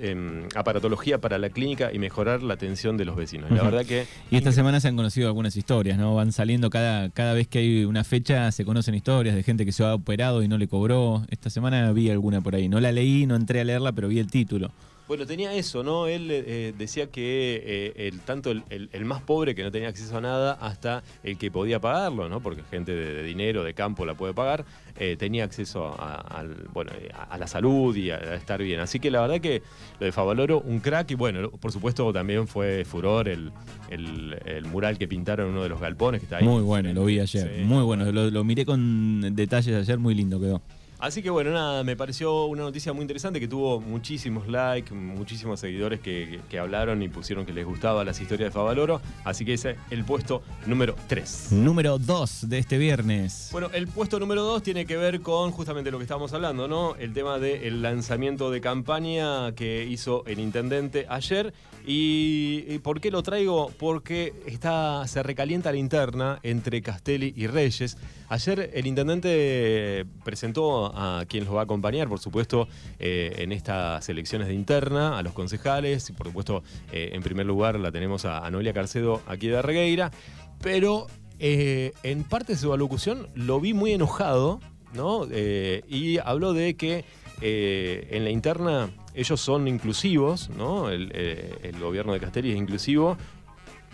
em, 0.00 0.44
aparatología 0.54 1.18
para 1.18 1.38
la 1.38 1.50
clínica 1.50 1.92
y 1.92 1.98
mejorar 1.98 2.42
la 2.42 2.54
atención 2.54 2.96
de 2.96 3.04
los 3.04 3.16
vecinos. 3.16 3.50
La 3.50 3.62
verdad 3.62 3.84
que. 3.84 4.06
Y 4.30 4.36
esta 4.36 4.52
semana 4.52 4.80
se 4.80 4.88
han 4.88 4.96
conocido 4.96 5.26
algunas 5.26 5.56
historias, 5.56 5.98
¿no? 5.98 6.14
Van 6.14 6.32
saliendo 6.32 6.70
cada, 6.70 7.10
cada 7.10 7.34
vez 7.34 7.48
que 7.48 7.58
hay 7.58 7.84
una 7.84 8.04
fecha, 8.04 8.52
se 8.52 8.64
conocen 8.64 8.94
historias 8.94 9.34
de 9.34 9.42
gente 9.42 9.64
que 9.64 9.72
se 9.72 9.84
ha 9.84 9.94
operado 9.94 10.42
y 10.42 10.48
no 10.48 10.56
le 10.56 10.68
cobró. 10.68 11.24
Esta 11.30 11.50
semana 11.50 11.90
vi 11.92 12.10
alguna 12.10 12.40
por 12.40 12.54
ahí. 12.54 12.68
No 12.68 12.80
la 12.80 12.92
leí, 12.92 13.26
no 13.26 13.34
entré 13.34 13.60
a 13.60 13.64
leerla, 13.64 13.92
pero 13.92 14.08
vi 14.08 14.18
el 14.18 14.30
título. 14.30 14.70
Bueno, 15.08 15.24
tenía 15.24 15.54
eso, 15.54 15.84
¿no? 15.84 16.08
Él 16.08 16.28
eh, 16.30 16.74
decía 16.76 17.06
que 17.06 17.62
eh, 17.64 18.08
el, 18.08 18.20
tanto 18.20 18.50
el, 18.50 19.04
más 19.04 19.22
pobre 19.22 19.54
que 19.54 19.62
no 19.62 19.70
tenía 19.70 19.88
acceso 19.88 20.16
a 20.16 20.20
nada 20.20 20.54
hasta 20.54 21.04
el 21.22 21.38
que 21.38 21.48
podía 21.48 21.80
pagarlo, 21.80 22.28
¿no? 22.28 22.40
Porque 22.40 22.62
gente 22.70 22.92
de, 22.92 23.22
dinero, 23.22 23.62
de 23.62 23.72
campo 23.72 24.04
la 24.04 24.14
puede 24.14 24.34
pagar, 24.34 24.64
eh, 24.98 25.16
tenía 25.16 25.44
acceso 25.44 25.86
a, 25.86 26.44
bueno, 26.72 26.90
a, 27.30 27.38
la 27.38 27.46
salud 27.46 27.94
y 27.94 28.10
a, 28.10 28.16
estar 28.34 28.60
bien. 28.60 28.80
Así 28.80 28.98
que 28.98 29.12
la 29.12 29.20
verdad 29.20 29.40
que 29.40 29.62
lo 30.00 30.06
de 30.06 30.10
Favaloro, 30.10 30.60
un 30.60 30.80
crack 30.80 31.12
y 31.12 31.14
bueno, 31.14 31.52
por 31.52 31.70
supuesto 31.70 32.12
también 32.12 32.48
fue 32.48 32.84
furor 32.84 33.28
el, 33.28 33.52
mural 34.72 34.98
que 34.98 35.06
pintaron 35.06 35.46
en 35.46 35.52
uno 35.52 35.62
de 35.62 35.68
los 35.68 35.80
galpones 35.80 36.20
que 36.20 36.24
está 36.24 36.38
ahí. 36.38 36.44
Muy 36.44 36.62
bueno, 36.62 36.92
lo 36.92 37.04
vi 37.04 37.20
ayer, 37.20 37.64
muy 37.64 37.84
bueno, 37.84 38.10
lo, 38.10 38.28
lo 38.28 38.42
miré 38.42 38.66
con 38.66 39.36
detalles 39.36 39.76
ayer, 39.76 39.98
muy 39.98 40.16
lindo 40.16 40.40
quedó. 40.40 40.60
Así 40.98 41.22
que 41.22 41.28
bueno, 41.28 41.50
nada, 41.50 41.84
me 41.84 41.94
pareció 41.94 42.46
una 42.46 42.62
noticia 42.62 42.92
muy 42.94 43.02
interesante 43.02 43.38
que 43.38 43.48
tuvo 43.48 43.80
muchísimos 43.80 44.48
likes, 44.48 44.94
muchísimos 44.94 45.60
seguidores 45.60 46.00
que, 46.00 46.40
hablaron 46.58 47.02
y 47.02 47.08
pusieron 47.08 47.44
que 47.44 47.52
les 47.52 47.66
gustaba 47.66 48.02
las 48.02 48.18
historias 48.18 48.48
de 48.48 48.50
Favaloro. 48.50 49.02
Así 49.24 49.44
que 49.44 49.52
ese 49.52 49.72
es 49.72 49.76
el 49.90 50.04
puesto 50.04 50.42
número 50.66 50.96
3. 51.06 51.52
Número 51.52 51.98
2 51.98 52.48
de 52.48 52.58
este 52.58 52.78
viernes. 52.78 53.50
Bueno, 53.52 53.68
el 53.74 53.88
puesto 53.88 54.18
número 54.18 54.42
2 54.42 54.62
tiene 54.62 54.86
que 54.86 54.96
ver 54.96 55.20
con 55.20 55.50
justamente 55.50 55.90
lo 55.90 55.98
que 55.98 56.04
estábamos 56.04 56.32
hablando, 56.32 56.66
¿no? 56.66 56.96
El 56.96 57.12
tema 57.12 57.38
del 57.38 57.82
lanzamiento 57.82 58.50
de 58.50 58.62
campaña 58.62 59.52
que 59.52 59.84
hizo 59.84 60.24
el 60.26 60.40
intendente 60.40 61.04
ayer. 61.10 61.52
¿Y, 61.86 62.78
por 62.78 63.00
qué 63.00 63.10
lo 63.12 63.22
traigo? 63.22 63.70
Porque 63.78 64.34
está, 64.46 65.06
se 65.06 65.22
recalienta 65.22 65.70
la 65.70 65.78
interna 65.78 66.40
entre 66.42 66.82
Castelli 66.82 67.32
y 67.36 67.46
Reyes. 67.46 67.96
Ayer 68.28 68.70
el 68.74 68.86
intendente 68.88 70.04
presentó 70.24 70.85
a 70.94 71.24
quien 71.26 71.44
los 71.44 71.54
va 71.54 71.60
a 71.60 71.64
acompañar, 71.64 72.08
por 72.08 72.18
supuesto, 72.18 72.68
eh, 72.98 73.34
en 73.38 73.52
estas 73.52 74.08
elecciones 74.08 74.48
de 74.48 74.54
interna, 74.54 75.18
a 75.18 75.22
los 75.22 75.32
concejales. 75.32 76.10
Y 76.10 76.12
por 76.12 76.26
supuesto, 76.26 76.62
eh, 76.92 77.10
en 77.12 77.22
primer 77.22 77.46
lugar 77.46 77.78
la 77.78 77.92
tenemos 77.92 78.24
a, 78.24 78.48
Noelia 78.50 78.72
Carcedo 78.72 79.22
aquí 79.26 79.48
de 79.48 79.62
Regueira. 79.62 80.10
Pero 80.62 81.06
eh, 81.38 81.92
en 82.02 82.24
parte 82.24 82.54
de 82.54 82.58
su 82.58 82.72
alocución 82.72 83.28
lo 83.34 83.60
vi 83.60 83.74
muy 83.74 83.92
enojado, 83.92 84.60
¿no? 84.94 85.26
y 85.26 86.18
habló 86.18 86.54
de 86.54 86.74
que 86.74 87.04
en 87.42 88.24
la 88.24 88.30
interna 88.30 88.88
ellos 89.16 89.40
son 89.40 89.66
inclusivos, 89.66 90.50
¿no? 90.50 90.90
El, 90.90 91.76
gobierno 91.80 92.12
de 92.12 92.20
Castelli 92.20 92.52
es 92.52 92.56
inclusivo, 92.56 93.16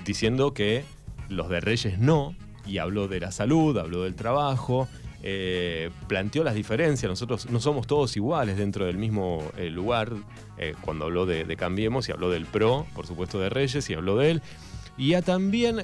diciendo 0.05 0.53
que 0.53 0.85
los 1.29 1.49
de 1.49 1.61
Reyes 1.61 1.99
no, 1.99 2.35
y 2.67 2.79
habló 2.79 3.09
de 3.09 3.21
la 3.21 3.31
salud, 3.31 3.77
habló 3.79 4.03
del 4.03 4.15
trabajo, 4.15 4.89
eh, 5.25 5.91
planteó 6.09 6.43
las 6.43 6.55
diferencias. 6.55 7.09
Nosotros 7.09 7.49
no 7.49 7.61
somos 7.61 7.87
todos 7.87 8.17
iguales 8.17 8.57
dentro 8.57 8.87
del 8.87 8.99
mismo 8.99 9.43
eh, 9.57 9.71
lugar. 9.71 10.13
Eh, 10.59 10.75
cuando 10.81 11.05
habló 11.05 11.27
de, 11.27 11.57
Cambiemos 11.57 12.09
y 12.09 12.13
habló 12.13 12.31
del 12.31 12.47
PRO, 12.47 12.87
por 12.95 13.07
supuesto 13.07 13.39
de 13.39 13.49
Reyes, 13.49 13.89
y 13.89 13.95
habló 13.95 14.17
de 14.17 14.33
él. 14.33 14.43
Y 14.99 15.15
a 15.15 15.23
también 15.23 15.79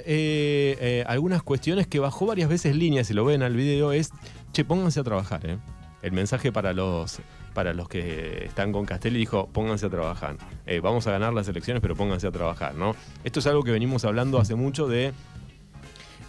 algunas 1.07 1.41
cuestiones 1.41 1.87
que 1.87 1.99
bajó 1.99 2.27
varias 2.27 2.47
veces 2.47 2.75
líneas, 2.75 3.07
si 3.07 3.13
lo 3.13 3.25
ven 3.25 3.41
al 3.41 3.55
video, 3.55 3.91
es, 3.91 4.11
che, 4.51 4.63
pónganse 4.63 4.99
a 4.99 5.03
trabajar. 5.03 5.59
El 6.01 6.11
mensaje 6.11 6.51
para 6.51 6.73
los, 6.73 7.19
para 7.53 7.73
los 7.73 7.89
que 7.89 8.45
están 8.45 8.71
con 8.71 8.85
Castelli 8.85 9.17
dijo, 9.17 9.49
pónganse 9.51 9.87
a 9.87 9.89
trabajar. 9.89 10.37
vamos 10.83 11.07
a 11.07 11.11
ganar 11.11 11.33
las 11.33 11.47
elecciones, 11.47 11.81
pero 11.81 11.95
pónganse 11.95 12.27
a 12.27 12.31
trabajar. 12.31 12.75
¿no? 12.75 12.95
Esto 13.23 13.39
es 13.39 13.47
algo 13.47 13.63
que 13.63 13.71
venimos 13.71 14.05
hablando 14.05 14.39
hace 14.39 14.55
mucho 14.55 14.87
de 14.87 15.11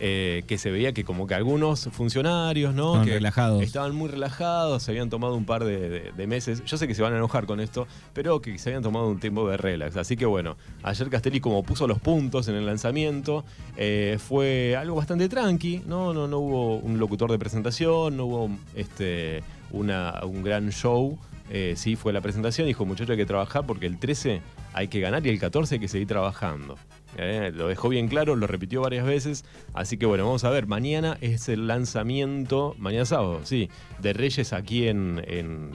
eh, 0.02 0.44
que 0.46 0.56
se 0.56 0.70
veía 0.70 0.92
que 0.92 1.04
como 1.04 1.26
que 1.26 1.34
algunos 1.34 1.90
funcionarios, 1.92 2.74
¿no? 2.74 2.92
Estaban 2.92 3.06
que 3.06 3.14
relajados. 3.14 3.62
Estaban 3.62 3.94
muy 3.94 4.08
relajados, 4.08 4.82
se 4.82 4.92
habían 4.92 5.10
tomado 5.10 5.34
un 5.34 5.44
par 5.44 5.64
de, 5.64 6.12
meses. 6.26 6.64
Yo 6.64 6.78
sé 6.78 6.88
que 6.88 6.94
se 6.94 7.02
van 7.02 7.12
a 7.12 7.16
enojar 7.16 7.44
con 7.44 7.60
esto, 7.60 7.86
pero 8.14 8.40
que 8.40 8.56
se 8.58 8.70
habían 8.70 8.82
tomado 8.82 9.08
un 9.08 9.20
tiempo 9.20 9.48
de 9.50 9.58
relax. 9.58 9.98
Así 9.98 10.16
que 10.16 10.24
bueno, 10.24 10.56
ayer 10.82 11.10
Castelli 11.10 11.40
como 11.40 11.62
puso 11.62 11.86
los 11.86 11.98
puntos 11.98 12.48
en 12.48 12.54
el 12.54 12.64
lanzamiento, 12.64 13.44
eh, 13.76 14.18
fue 14.18 14.74
algo 14.74 14.96
bastante 14.96 15.28
tranqui, 15.28 15.82
¿no? 15.86 16.14
¿no? 16.14 16.26
No 16.26 16.38
hubo 16.38 16.76
un 16.76 16.98
locutor 16.98 17.30
de 17.30 17.38
presentación, 17.38 18.16
no 18.16 18.24
hubo 18.24 18.50
este, 18.74 19.42
una, 19.70 20.20
un 20.24 20.42
gran 20.42 20.70
show. 20.70 21.18
Eh, 21.50 21.74
sí, 21.76 21.96
fue 21.96 22.12
la 22.12 22.22
presentación, 22.22 22.66
dijo 22.66 22.86
muchachos 22.86 23.10
hay 23.10 23.16
que 23.16 23.26
trabajar 23.26 23.66
porque 23.66 23.84
el 23.84 23.98
13 23.98 24.40
hay 24.72 24.88
que 24.88 25.00
ganar 25.00 25.26
y 25.26 25.30
el 25.30 25.38
14 25.38 25.74
hay 25.74 25.80
que 25.80 25.88
seguir 25.88 26.08
trabajando. 26.08 26.76
Eh, 27.16 27.52
lo 27.54 27.68
dejó 27.68 27.88
bien 27.88 28.08
claro, 28.08 28.36
lo 28.36 28.46
repitió 28.46 28.80
varias 28.80 29.04
veces. 29.04 29.44
Así 29.74 29.96
que 29.98 30.06
bueno, 30.06 30.24
vamos 30.24 30.44
a 30.44 30.50
ver. 30.50 30.66
Mañana 30.66 31.18
es 31.20 31.48
el 31.48 31.66
lanzamiento, 31.66 32.74
mañana 32.78 33.04
sábado, 33.04 33.40
sí, 33.44 33.70
de 34.00 34.12
Reyes 34.12 34.52
aquí 34.52 34.88
en, 34.88 35.22
en, 35.26 35.70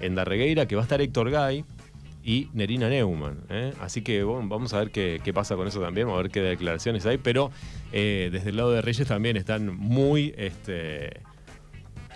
en 0.00 0.14
Darregueira, 0.14 0.66
que 0.66 0.76
va 0.76 0.82
a 0.82 0.84
estar 0.84 1.00
Héctor 1.00 1.30
Gay 1.30 1.64
y 2.24 2.48
Nerina 2.54 2.88
Neumann. 2.88 3.44
¿eh? 3.50 3.72
Así 3.80 4.02
que 4.02 4.24
vamos 4.24 4.72
a 4.72 4.78
ver 4.78 4.90
qué, 4.90 5.32
pasa 5.34 5.56
con 5.56 5.68
eso 5.68 5.80
también, 5.80 6.06
vamos 6.06 6.20
a 6.20 6.22
ver 6.22 6.30
qué 6.30 6.40
declaraciones 6.40 7.04
hay. 7.06 7.18
Pero 7.18 7.50
eh, 7.92 8.30
desde 8.32 8.50
el 8.50 8.56
lado 8.56 8.72
de 8.72 8.80
Reyes 8.80 9.06
también 9.06 9.36
están 9.36 9.76
muy. 9.76 10.34
Este, 10.36 11.20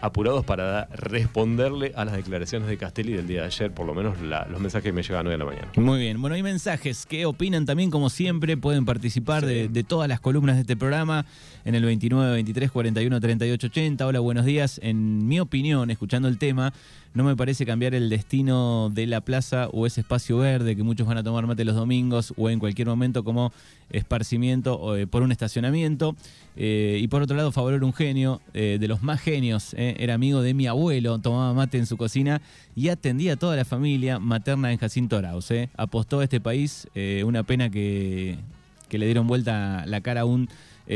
apurados 0.00 0.44
para 0.44 0.86
responderle 0.86 1.92
a 1.96 2.04
las 2.04 2.14
declaraciones 2.14 2.68
de 2.68 2.76
Castelli 2.76 3.12
del 3.12 3.26
día 3.26 3.40
de 3.40 3.46
ayer, 3.46 3.72
por 3.72 3.86
lo 3.86 3.94
menos 3.94 4.16
los 4.20 4.60
mensajes 4.60 4.84
que 4.84 4.92
me 4.92 5.02
llegan 5.02 5.26
hoy 5.26 5.34
a 5.34 5.38
la 5.38 5.44
mañana. 5.44 5.68
Muy 5.76 6.00
bien, 6.00 6.20
bueno, 6.20 6.34
hay 6.34 6.42
mensajes 6.42 7.06
que 7.06 7.26
opinan 7.26 7.66
también, 7.66 7.90
como 7.90 8.10
siempre, 8.10 8.56
pueden 8.56 8.84
participar 8.84 9.44
de, 9.44 9.68
todas 9.84 10.08
las 10.08 10.20
columnas 10.20 10.56
de 10.56 10.62
este 10.62 10.76
programa 10.76 11.24
en 11.64 11.74
el 11.74 11.84
29, 11.84 12.32
23, 12.32 12.70
41, 12.70 13.20
38, 13.20 13.66
80. 13.66 14.06
Hola, 14.06 14.20
buenos 14.20 14.44
días. 14.44 14.80
En 14.82 15.26
mi 15.26 15.40
opinión, 15.40 15.90
escuchando 15.90 16.28
el 16.28 16.38
tema, 16.38 16.72
no 17.18 17.24
me 17.24 17.34
parece 17.34 17.66
cambiar 17.66 17.96
el 17.96 18.10
destino 18.10 18.92
de 18.94 19.08
la 19.08 19.20
plaza 19.20 19.68
o 19.72 19.88
ese 19.88 20.02
espacio 20.02 20.38
verde 20.38 20.76
que 20.76 20.84
muchos 20.84 21.04
van 21.04 21.18
a 21.18 21.24
tomar 21.24 21.48
mate 21.48 21.64
los 21.64 21.74
domingos 21.74 22.32
o 22.36 22.48
en 22.48 22.60
cualquier 22.60 22.86
momento 22.86 23.24
como 23.24 23.52
esparcimiento 23.90 24.78
o, 24.78 24.94
eh, 24.94 25.08
por 25.08 25.24
un 25.24 25.32
estacionamiento. 25.32 26.14
Eh, 26.54 27.00
y 27.02 27.08
por 27.08 27.20
otro 27.20 27.36
lado, 27.36 27.50
Favor 27.50 27.82
un 27.82 27.92
genio, 27.92 28.40
eh, 28.54 28.78
de 28.78 28.86
los 28.86 29.02
más 29.02 29.20
genios. 29.20 29.74
era 29.76 30.14
amigo 30.14 30.42
de 30.42 30.54
mi 30.54 30.68
abuelo, 30.68 31.18
tomaba 31.18 31.52
mate 31.54 31.78
en 31.78 31.86
su 31.86 31.96
cocina 31.96 32.40
y 32.76 32.88
atendía 32.88 33.32
a 33.32 33.36
toda 33.36 33.56
la 33.56 33.64
familia 33.64 34.20
materna 34.20 34.70
en 34.70 34.78
Jacinto 34.78 35.16
Arauz. 35.16 35.48
Apostó 35.76 36.20
a 36.20 36.24
este 36.24 36.40
país, 36.40 36.86
una 37.24 37.42
pena 37.42 37.68
que, 37.68 38.38
le 38.92 39.06
dieron 39.06 39.26
vuelta 39.26 39.84
la 39.86 40.00
cara 40.02 40.20
aún 40.20 40.48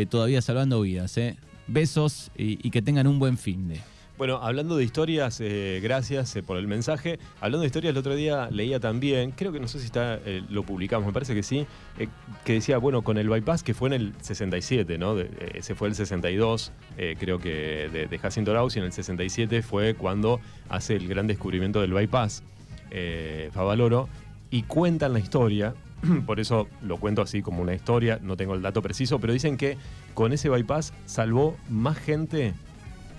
todavía 0.09 0.41
salvando 0.41 0.83
vidas. 0.83 1.19
Besos 1.67 2.31
y, 2.39 2.65
y 2.65 2.71
que 2.71 2.81
tengan 2.81 3.09
un 3.09 3.19
buen 3.19 3.37
fin 3.37 3.67
de. 3.67 3.81
Bueno, 4.23 4.39
hablando 4.41 4.77
de 4.77 4.85
historias, 4.85 5.41
eh, 5.41 5.81
gracias 5.83 6.37
eh, 6.37 6.45
por 6.45 6.57
el 6.57 6.69
mensaje. 6.69 7.19
Hablando 7.41 7.63
de 7.63 7.67
historias, 7.67 7.91
el 7.91 7.97
otro 7.97 8.15
día 8.15 8.49
leía 8.53 8.79
también, 8.79 9.33
creo 9.33 9.51
que 9.51 9.59
no 9.59 9.67
sé 9.67 9.81
si 9.81 9.87
está, 9.87 10.15
eh, 10.25 10.45
lo 10.49 10.63
publicamos, 10.63 11.09
me 11.09 11.13
parece 11.13 11.35
que 11.35 11.43
sí, 11.43 11.67
que 12.45 12.53
decía, 12.53 12.79
bueno, 12.79 13.03
con 13.03 13.19
el 13.19 13.29
bypass 13.29 13.65
que 13.65 13.75
fue 13.75 13.89
en 13.89 13.95
el 13.95 14.15
67, 14.21 14.97
¿no? 14.97 15.19
ese 15.19 15.75
fue 15.75 15.89
el 15.89 15.97
62, 15.97 16.71
creo 17.19 17.41
que 17.41 18.07
de, 18.09 18.19
Jacinto 18.21 18.53
Arauz, 18.53 18.77
y 18.77 18.79
en 18.79 18.85
el 18.85 18.93
67 18.93 19.61
fue 19.61 19.95
cuando 19.95 20.39
hace 20.69 20.95
el 20.95 21.09
gran 21.09 21.27
descubrimiento 21.27 21.81
del 21.81 21.93
bypass, 21.93 22.45
Favaloro, 23.51 24.09
y 24.53 24.63
cuentan 24.63 25.15
la 25.15 25.19
historia, 25.19 25.75
por 26.27 26.39
eso 26.39 26.69
lo 26.81 26.99
cuento 26.99 27.23
así 27.23 27.43
como 27.43 27.61
una 27.61 27.75
historia, 27.75 28.21
no 28.23 28.37
tengo 28.37 28.55
el 28.55 28.63
dato 28.63 28.83
preciso, 28.83 29.19
pero 29.19 29.33
dicen 29.33 29.57
que 29.57 29.77
con 30.15 30.33
ese 30.33 30.49
bypass 30.49 30.95
salvó 31.07 31.57
más 31.69 31.99
gente 31.99 32.55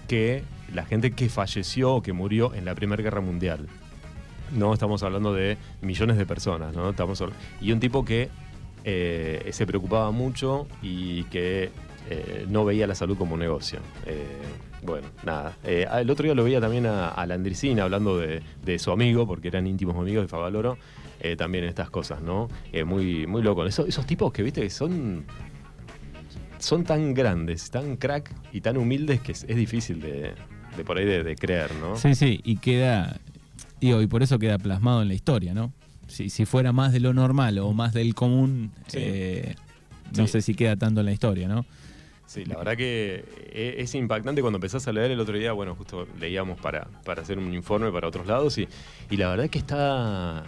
que 0.08 0.44
la 0.74 0.86
gente 0.86 1.12
que 1.12 1.30
falleció 1.30 1.96
o 1.96 2.02
que 2.02 2.14
murió 2.14 2.54
en 2.54 2.66
la 2.66 2.76
Primera 2.76 3.02
Guerra 3.02 3.22
Mundial. 3.22 3.68
No 4.52 4.74
estamos 4.74 5.04
hablando 5.04 5.34
de 5.34 5.58
millones 5.82 6.18
de 6.18 6.26
personas, 6.26 6.76
¿no? 6.76 6.90
Estamos 6.90 7.24
y 7.62 7.72
un 7.72 7.80
tipo 7.80 8.06
que 8.06 8.30
eh, 8.84 9.50
se 9.52 9.66
preocupaba 9.66 10.12
mucho 10.12 10.68
y 10.82 11.24
que 11.26 11.72
eh, 12.10 12.46
no 12.50 12.66
veía 12.66 12.86
la 12.86 12.96
salud 12.96 13.18
como 13.18 13.34
un 13.34 13.40
negocio. 13.40 13.80
Eh, 14.06 14.26
bueno, 14.84 15.08
nada. 15.24 15.58
el 15.64 16.10
otro 16.10 16.26
día 16.26 16.36
lo 16.36 16.44
veía 16.44 16.60
también 16.60 16.86
a, 16.86 17.08
a 17.08 17.26
Landricina 17.26 17.84
hablando 17.84 18.18
de, 18.18 18.80
su 18.80 18.92
amigo, 18.92 19.26
porque 19.26 19.48
eran 19.48 19.66
íntimos 19.66 19.96
amigos 19.96 20.26
de 20.26 20.28
Favaloro. 20.28 20.78
también 21.38 21.64
estas 21.64 21.90
cosas, 21.90 22.22
¿no? 22.22 22.50
muy, 22.86 23.26
muy 23.26 23.42
loco. 23.42 23.66
Esos, 23.66 23.88
esos 23.88 24.06
tipos 24.06 24.34
que, 24.34 24.44
viste, 24.44 24.62
que 24.62 24.70
son 24.70 25.26
son 26.64 26.86
tan 26.86 27.14
grandes, 27.14 27.70
tan 27.70 27.98
crack 27.98 28.34
y 28.54 28.62
tan 28.62 28.78
humildes 28.78 29.20
que 29.20 29.34
es, 29.34 29.46
difícil 29.48 30.00
de, 30.00 30.34
por 30.86 30.98
ahí 30.98 31.06
de, 31.06 31.36
creer, 31.36 31.74
¿no? 31.76 31.96
Sí, 31.96 32.16
sí, 32.16 32.42
y 32.44 32.58
queda, 32.58 33.20
y 33.80 34.08
por 34.08 34.24
eso 34.24 34.40
queda 34.40 34.58
plasmado 34.58 35.02
en 35.02 35.08
la 35.08 35.14
historia, 35.14 35.54
¿no? 35.54 35.72
si, 36.14 36.30
si 36.30 36.46
fuera 36.46 36.72
más 36.72 36.92
de 36.94 37.00
lo 37.00 37.14
normal 37.14 37.58
o 37.60 37.74
más 37.74 37.94
del 37.94 38.14
común, 38.14 38.72
eh, 38.94 39.56
no 40.16 40.28
sé 40.28 40.42
si 40.42 40.54
queda 40.54 40.76
tanto 40.76 41.00
en 41.00 41.08
la 41.08 41.12
historia, 41.12 41.48
¿no? 41.48 41.66
Sí, 42.28 42.46
la 42.46 42.58
verdad 42.58 42.78
que 42.78 43.26
e, 43.52 43.76
es 43.80 43.94
impactante 43.96 44.42
cuando 44.42 44.58
empezás 44.58 44.88
a 44.88 44.92
leer 44.92 45.12
el 45.12 45.20
otro 45.20 45.38
día, 45.38 45.52
bueno, 45.52 45.76
justo 45.76 46.08
leíamos 46.20 46.60
para, 46.60 46.88
para 47.04 47.22
hacer 47.22 47.38
un 47.38 47.54
informe 47.54 47.92
para 47.92 48.08
otros 48.08 48.28
lados 48.28 48.58
y, 48.58 48.68
y 49.10 49.18
la 49.18 49.30
verdad 49.30 49.50
que 49.50 49.60
está 49.60 50.44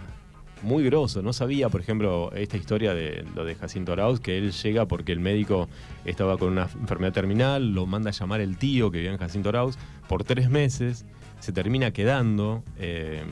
muy 0.62 0.84
groso. 0.84 1.22
No 1.22 1.32
sabía, 1.32 1.68
por 1.68 1.80
ejemplo, 1.80 2.32
esta 2.32 2.56
historia 2.56 2.94
de 2.94 3.24
lo 3.34 3.44
de 3.44 3.54
Jacinto 3.54 3.92
Arauz, 3.92 4.20
que 4.20 4.38
él 4.38 4.52
llega 4.52 4.86
porque 4.86 5.12
el 5.12 5.20
médico 5.20 5.68
estaba 6.04 6.38
con 6.38 6.52
una 6.52 6.68
enfermedad 6.80 7.12
terminal, 7.12 7.72
lo 7.72 7.86
manda 7.86 8.10
a 8.10 8.12
llamar 8.12 8.40
el 8.40 8.56
tío 8.56 8.90
que 8.90 8.98
vivía 8.98 9.12
en 9.12 9.18
Jacinto 9.18 9.50
Arauz 9.50 9.76
por 10.08 10.24
tres 10.24 10.50
meses, 10.50 11.04
se 11.40 11.52
termina 11.52 11.90
quedando. 11.90 12.62
Eh, 12.78 13.22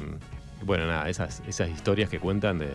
bueno, 0.64 0.86
nada, 0.86 1.08
esas, 1.08 1.42
esas 1.46 1.70
historias 1.70 2.08
que 2.08 2.18
cuentan 2.18 2.58
de, 2.58 2.68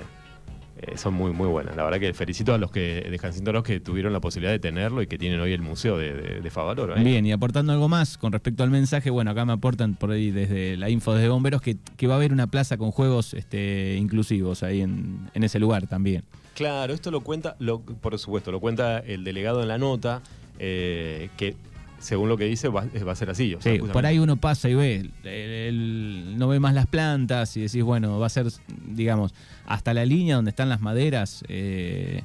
eh, 0.81 0.97
son 0.97 1.13
muy, 1.13 1.33
muy 1.33 1.47
buenas. 1.47 1.75
La 1.75 1.83
verdad 1.83 1.99
que 1.99 2.13
felicito 2.13 2.53
a 2.53 2.57
los 2.57 2.71
que 2.71 3.05
de 3.09 3.17
Jacinto 3.17 3.63
que 3.63 3.81
tuvieron 3.81 4.13
la 4.13 4.21
posibilidad 4.21 4.53
de 4.53 4.59
tenerlo 4.59 5.01
y 5.01 5.07
que 5.07 5.17
tienen 5.17 5.41
hoy 5.41 5.51
el 5.51 5.61
museo 5.61 5.97
de, 5.97 6.39
de, 6.39 6.49
Favaloro. 6.49 6.95
¿eh? 6.95 7.03
Bien, 7.03 7.25
y 7.25 7.33
aportando 7.33 7.73
algo 7.73 7.89
más 7.89 8.17
con 8.17 8.31
respecto 8.31 8.63
al 8.63 8.69
mensaje, 8.69 9.09
bueno, 9.09 9.31
acá 9.31 9.43
me 9.43 9.51
aportan 9.51 9.95
por 9.95 10.11
ahí 10.11 10.31
desde 10.31 10.77
la 10.77 10.89
info 10.89 11.13
de 11.13 11.27
bomberos 11.27 11.61
que, 11.61 11.75
va 12.07 12.13
a 12.13 12.15
haber 12.15 12.31
una 12.31 12.47
plaza 12.47 12.77
con 12.77 12.91
juegos 12.91 13.33
este, 13.33 13.97
inclusivos 13.97 14.63
ahí 14.63 14.81
en, 14.81 15.29
ese 15.33 15.59
lugar 15.59 15.87
también. 15.87 16.23
Claro, 16.55 16.93
esto 16.93 17.11
lo 17.11 17.21
cuenta, 17.21 17.57
lo, 17.59 17.81
por 17.81 18.17
supuesto, 18.17 18.51
lo 18.51 18.61
cuenta 18.61 18.99
el 18.99 19.25
delegado 19.25 19.61
en 19.61 19.67
la 19.67 19.77
nota, 19.77 20.21
eh, 20.59 21.29
que 21.35 21.55
según 21.99 22.29
lo 22.29 22.37
que 22.37 22.45
dice, 22.45 22.69
va, 22.69 22.83
a 22.83 23.15
ser 23.15 23.29
así. 23.29 23.55
sí, 23.59 23.79
por 23.79 24.05
ahí 24.05 24.19
uno 24.19 24.37
pasa 24.37 24.69
y 24.69 24.75
ve, 24.75 25.09
no 26.37 26.47
ve 26.47 26.59
más 26.59 26.73
las 26.73 26.87
plantas 26.87 27.55
y 27.57 27.61
decís, 27.61 27.83
bueno, 27.83 28.19
va 28.19 28.27
a 28.27 28.29
ser, 28.29 28.47
digamos, 28.87 29.33
hasta 29.65 29.93
la 29.93 30.05
línea 30.05 30.35
donde 30.35 30.49
están 30.49 30.69
las 30.69 30.81
maderas, 30.81 31.43
eh, 31.47 32.23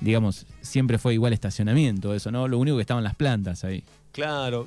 digamos, 0.00 0.46
siempre 0.60 0.98
fue 0.98 1.14
igual 1.14 1.32
estacionamiento, 1.32 2.14
eso, 2.14 2.30
¿no? 2.30 2.48
Lo 2.48 2.58
único 2.58 2.76
que 2.76 2.82
estaban 2.82 3.04
las 3.04 3.14
plantas 3.14 3.64
ahí. 3.64 3.84
Claro. 4.12 4.66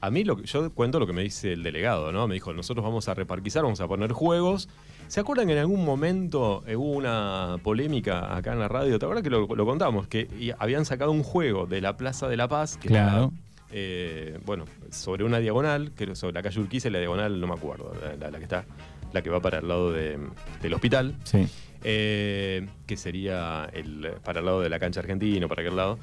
a 0.00 0.10
mí 0.10 0.24
lo 0.24 0.42
yo 0.42 0.70
cuento 0.72 0.98
lo 0.98 1.06
que 1.06 1.12
me 1.12 1.22
dice 1.22 1.52
el 1.52 1.62
delegado, 1.62 2.12
¿no? 2.12 2.26
Me 2.26 2.34
dijo, 2.34 2.52
nosotros 2.52 2.84
vamos 2.84 3.08
a 3.08 3.14
reparquizar, 3.14 3.62
vamos 3.62 3.80
a 3.80 3.88
poner 3.88 4.12
juegos. 4.12 4.68
¿Se 5.08 5.20
acuerdan 5.20 5.46
que 5.46 5.52
en 5.52 5.58
algún 5.60 5.84
momento 5.84 6.64
hubo 6.66 6.92
una 6.92 7.56
polémica 7.62 8.36
acá 8.36 8.52
en 8.52 8.58
la 8.58 8.68
radio? 8.68 8.98
¿Te 8.98 9.04
acuerdas 9.04 9.22
que 9.22 9.30
lo, 9.30 9.46
contamos? 9.46 10.08
Que 10.08 10.54
habían 10.58 10.84
sacado 10.84 11.12
un 11.12 11.22
juego 11.22 11.66
de 11.66 11.80
la 11.80 11.96
Plaza 11.96 12.28
de 12.28 12.36
la 12.36 12.48
Paz, 12.48 12.76
que 12.76 12.88
claro. 12.88 13.32
Eh, 13.76 14.38
bueno, 14.44 14.66
sobre 14.90 15.24
una 15.24 15.38
diagonal, 15.38 15.92
que 15.92 16.14
sobre 16.14 16.34
la 16.34 16.42
calle 16.42 16.60
Urquiza 16.60 16.88
y 16.88 16.90
la 16.92 17.00
diagonal, 17.00 17.40
no 17.40 17.48
me 17.48 17.54
acuerdo, 17.54 17.92
la, 18.20 18.30
que 18.38 18.44
está, 18.44 18.64
la 19.12 19.22
que 19.22 19.30
va 19.30 19.40
para 19.40 19.58
el 19.58 19.68
lado 19.68 19.92
del 19.92 20.74
hospital. 20.74 21.14
Sí. 21.24 21.48
Eh, 21.82 22.66
que 22.86 22.96
sería 22.96 23.68
el, 23.72 24.12
para 24.24 24.40
el 24.40 24.46
lado 24.46 24.60
de 24.60 24.68
la 24.68 24.78
cancha 24.78 25.00
argentina, 25.00 25.48
para 25.48 25.62
aquel 25.62 25.76
lado. 25.76 25.98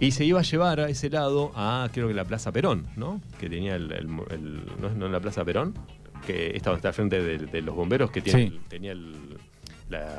Y 0.00 0.12
se 0.12 0.24
iba 0.24 0.40
a 0.40 0.42
llevar 0.42 0.80
a 0.80 0.88
ese 0.88 1.10
lado 1.10 1.50
a, 1.54 1.88
creo 1.92 2.08
que 2.08 2.14
la 2.14 2.24
Plaza 2.24 2.52
Perón, 2.52 2.86
¿no? 2.96 3.20
Que 3.40 3.48
tenía 3.48 3.74
el. 3.76 3.88
¿no, 4.06 4.90
¿no, 4.90 5.06
en 5.06 5.12
la 5.12 5.20
Plaza 5.20 5.44
Perón? 5.44 5.74
Que 6.26 6.56
estaba 6.56 6.76
está 6.76 6.92
frente 6.92 7.20
de, 7.20 7.62
los 7.62 7.74
bomberos, 7.74 8.10
que 8.10 8.20
tiene, 8.20 8.60
tenía 8.68 8.92
el. 8.92 9.38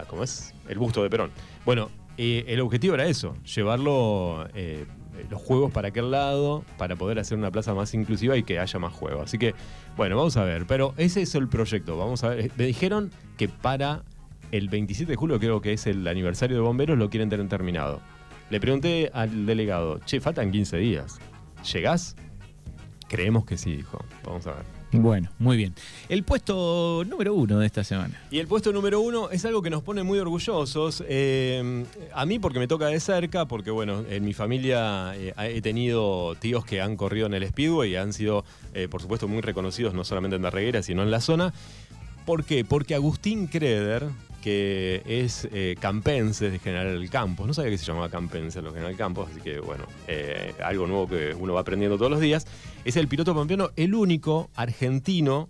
¿Cómo 0.08 0.24
es? 0.24 0.54
El 0.68 0.78
busto 0.78 1.02
de 1.02 1.10
Perón. 1.10 1.32
Bueno, 1.66 1.90
eh, 2.18 2.46
el 2.48 2.60
objetivo 2.60 2.94
era 2.94 3.08
eso, 3.08 3.36
llevarlo 3.44 4.48
eh, 4.54 4.86
los 5.30 5.42
juegos 5.42 5.72
para 5.72 5.88
aquel 5.88 6.12
lado 6.12 6.64
para 6.78 6.96
poder 6.96 7.20
hacer 7.20 7.38
una 7.38 7.52
plaza 7.52 7.74
más 7.74 7.94
inclusiva 7.94 8.38
y 8.38 8.44
que 8.44 8.60
haya 8.60 8.80
más 8.80 8.94
juegos. 8.94 9.24
Así 9.24 9.38
que, 9.38 9.56
bueno, 9.98 10.18
vamos 10.18 10.38
a 10.38 10.44
ver. 10.44 10.66
Pero 10.66 10.94
ese 10.98 11.22
es 11.22 11.36
el 11.36 11.48
proyecto. 11.48 11.98
Vamos 11.98 12.24
a 12.24 12.30
ver. 12.30 12.52
Me 12.58 12.66
dijeron 12.66 13.12
que 13.38 13.50
para 13.50 14.04
el 14.52 14.70
27 14.70 15.12
de 15.12 15.16
julio, 15.16 15.40
creo 15.40 15.62
que 15.62 15.74
es 15.74 15.88
el 15.88 16.08
aniversario 16.08 16.58
de 16.58 16.62
bomberos, 16.62 16.98
lo 16.98 17.10
quieren 17.10 17.30
tener 17.30 17.48
terminado. 17.48 18.02
Le 18.50 18.60
pregunté 18.60 19.10
al 19.14 19.46
delegado, 19.46 20.00
che, 20.06 20.20
faltan 20.20 20.52
15 20.52 20.78
días. 20.78 21.20
¿Llegás? 21.74 22.16
Creemos 23.08 23.46
que 23.46 23.58
sí, 23.58 23.76
dijo. 23.76 24.04
Vamos 24.24 24.46
a 24.48 24.54
ver. 24.54 24.83
Bueno, 25.02 25.30
muy 25.40 25.58
bien. 25.58 25.74
El 26.10 26.24
puesto 26.24 27.04
número 27.08 27.34
uno 27.34 27.60
de 27.60 27.66
esta 27.66 27.84
semana. 27.84 28.22
Y 28.32 28.40
el 28.40 28.48
puesto 28.48 28.72
número 28.72 29.02
uno 29.02 29.30
es 29.30 29.44
algo 29.46 29.62
que 29.62 29.70
nos 29.70 29.84
pone 29.84 30.04
muy 30.04 30.20
orgullosos. 30.20 31.04
Eh, 31.08 31.86
a 32.14 32.26
mí 32.26 32.40
porque 32.40 32.60
me 32.60 32.68
toca 32.68 32.88
de 32.88 33.00
cerca, 33.00 33.48
porque 33.48 33.72
bueno, 33.72 34.04
en 34.10 34.24
mi 34.24 34.34
familia 34.34 35.14
eh, 35.16 35.34
he 35.38 35.62
tenido 35.62 36.36
tíos 36.36 36.66
que 36.66 36.82
han 36.82 36.96
corrido 36.96 37.28
en 37.28 37.34
el 37.34 37.48
Speedway 37.48 37.92
y 37.92 37.96
han 37.96 38.14
sido, 38.14 38.46
eh, 38.74 38.88
por 38.88 39.02
supuesto, 39.02 39.28
muy 39.28 39.42
reconocidos 39.42 39.94
no 39.94 40.04
solamente 40.04 40.36
en 40.36 40.44
Darreguera, 40.44 40.84
sino 40.84 41.04
en 41.04 41.12
la 41.12 41.22
zona. 41.22 41.54
¿Por 42.26 42.46
qué? 42.46 42.64
Porque 42.64 42.96
Agustín 42.96 43.48
Creder, 43.48 44.08
que 44.44 45.02
es 45.06 45.48
eh, 45.54 45.78
Campense 45.80 46.52
de 46.52 46.60
General 46.60 47.10
Campos. 47.10 47.48
No 47.48 47.54
sabía 47.54 47.72
que 47.72 47.78
se 47.78 47.86
llamaba 47.86 48.10
Campense 48.10 48.62
los 48.62 48.74
General 48.74 48.98
Campos, 48.98 49.30
así 49.32 49.40
que 49.40 49.62
bueno, 49.62 49.86
eh, 50.10 50.54
algo 50.62 50.86
nuevo 50.86 51.08
que 51.08 51.34
uno 51.34 51.54
va 51.54 51.62
aprendiendo 51.62 51.98
todos 51.98 52.12
los 52.12 52.20
días. 52.20 52.46
Es 52.84 52.98
el 52.98 53.08
piloto 53.08 53.34
pampeano, 53.34 53.72
el 53.78 53.96
único 53.96 54.50
argentino 54.56 55.48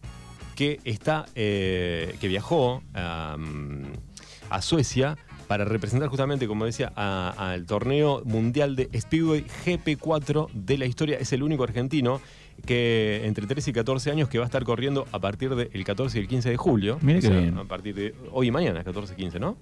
que 0.55 0.79
está, 0.85 1.25
eh, 1.33 2.15
que 2.21 2.27
viajó 2.27 2.83
a 2.93 4.61
Suecia 4.61 5.17
para 5.47 5.65
representar 5.65 6.09
justamente, 6.09 6.47
como 6.47 6.65
decía, 6.65 6.91
al 6.95 7.65
torneo 7.65 8.21
mundial 8.25 8.75
de 8.75 8.89
Speedway 8.99 9.45
GP4 9.65 10.49
de 10.53 10.77
la 10.77 10.85
historia. 10.85 11.17
Es 11.17 11.33
el 11.33 11.43
único 11.43 11.63
argentino 11.63 12.21
que 12.65 13.21
entre 13.25 13.47
13 13.47 13.71
y 13.71 13.73
14 13.73 14.11
años 14.11 14.29
que 14.29 14.37
va 14.37 14.45
a 14.45 14.47
estar 14.47 14.63
corriendo 14.63 15.05
a 15.11 15.19
partir 15.19 15.55
del 15.55 15.83
14 15.83 16.17
y 16.17 16.21
el 16.21 16.27
15 16.27 16.49
de 16.49 16.57
julio. 16.57 16.99
Que 16.99 17.29
bien. 17.29 17.57
A 17.57 17.65
partir 17.65 17.95
de 17.95 18.15
hoy 18.31 18.47
y 18.47 18.51
mañana, 18.51 18.83
14 18.83 19.13
y 19.13 19.17
15, 19.17 19.39
¿no? 19.39 19.57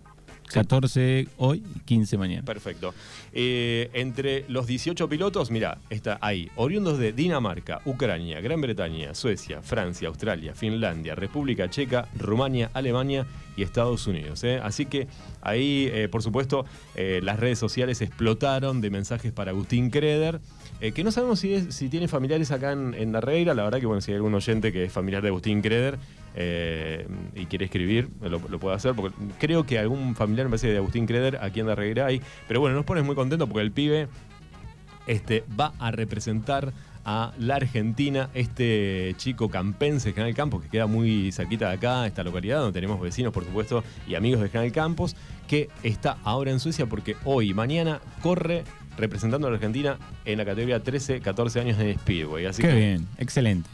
14 0.51 1.27
hoy 1.37 1.63
y 1.75 1.79
15 1.81 2.17
mañana. 2.17 2.43
Perfecto. 2.43 2.93
Eh, 3.33 3.89
entre 3.93 4.45
los 4.47 4.67
18 4.67 5.07
pilotos, 5.07 5.51
mira, 5.51 5.77
está 5.89 6.17
ahí, 6.21 6.49
oriundos 6.55 6.99
de 6.99 7.13
Dinamarca, 7.13 7.81
Ucrania, 7.85 8.41
Gran 8.41 8.61
Bretaña, 8.61 9.15
Suecia, 9.15 9.61
Francia, 9.61 10.07
Australia, 10.07 10.53
Finlandia, 10.55 11.15
República 11.15 11.69
Checa, 11.69 12.07
Rumania, 12.17 12.69
Alemania 12.73 13.25
y 13.55 13.63
Estados 13.63 14.07
Unidos. 14.07 14.43
¿eh? 14.43 14.59
Así 14.63 14.85
que 14.85 15.07
ahí, 15.41 15.89
eh, 15.91 16.07
por 16.09 16.23
supuesto, 16.23 16.65
las 16.95 17.39
redes 17.39 17.57
sociales 17.57 18.01
explotaron 18.01 18.81
de 18.81 18.89
mensajes 18.89 19.31
para 19.31 19.51
Agustín 19.51 19.89
Creder. 20.81 20.93
que 20.93 21.03
no 21.03 21.11
sabemos 21.11 21.39
si, 21.39 21.89
tiene 21.89 22.07
familiares 22.07 22.51
acá 22.51 22.71
en, 22.71 23.11
la 23.11 23.21
Reira. 23.21 23.53
La 23.53 23.63
verdad 23.63 23.79
que, 23.79 23.85
bueno, 23.85 24.01
si 24.01 24.11
hay 24.11 24.17
algún 24.17 24.33
oyente 24.33 24.71
que 24.71 24.85
es 24.85 24.91
familiar 24.91 25.21
de 25.21 25.29
Agustín 25.29 25.61
Creder, 25.61 25.97
eh, 26.35 27.07
y 27.35 27.45
quiere 27.45 27.65
escribir, 27.65 28.09
lo, 28.21 28.39
puede 28.39 28.75
hacer, 28.75 28.93
porque 28.93 29.15
creo 29.39 29.65
que 29.65 29.77
algún 29.79 30.15
familiar, 30.15 30.45
me 30.45 30.51
parece 30.51 30.69
de 30.69 30.77
Agustín 30.77 31.05
Creder, 31.05 31.39
aquí 31.41 31.59
anda 31.59 31.75
Reguera 31.75 32.05
hay, 32.05 32.21
pero 32.47 32.61
bueno, 32.61 32.75
nos 32.75 32.85
pones 32.85 33.03
muy 33.03 33.15
contentos 33.15 33.49
porque 33.49 33.63
el 33.63 33.71
pibe 33.71 34.07
este, 35.07 35.43
va 35.59 35.73
a 35.79 35.91
representar 35.91 36.73
a 37.03 37.33
la 37.37 37.55
Argentina, 37.55 38.29
este 38.33 39.15
chico 39.17 39.49
campense, 39.49 40.13
General 40.13 40.33
Campos, 40.35 40.61
que 40.61 40.69
queda 40.69 40.87
muy 40.87 41.31
cerquita 41.31 41.67
de 41.67 41.75
acá, 41.75 42.05
esta 42.05 42.23
localidad, 42.23 42.59
donde 42.59 42.73
tenemos 42.73 43.01
vecinos, 43.01 43.33
por 43.33 43.43
supuesto, 43.43 43.83
y 44.07 44.15
amigos 44.15 44.41
de 44.41 44.49
General 44.49 44.71
Campos, 44.71 45.15
que 45.47 45.69
está 45.83 46.17
ahora 46.23 46.51
en 46.51 46.59
Suecia 46.59 46.85
porque 46.85 47.15
hoy 47.25 47.49
y 47.49 47.53
mañana 47.53 47.99
corre 48.21 48.63
representando 48.97 49.47
a 49.47 49.51
la 49.51 49.55
Argentina 49.55 49.97
en 50.25 50.37
la 50.37 50.45
categoría 50.45 50.83
13-14 50.83 51.61
años 51.61 51.79
en 51.79 51.97
Speedway. 51.97 52.45
Así 52.45 52.61
Qué 52.61 52.73
bien, 52.73 53.07
excelente. 53.17 53.69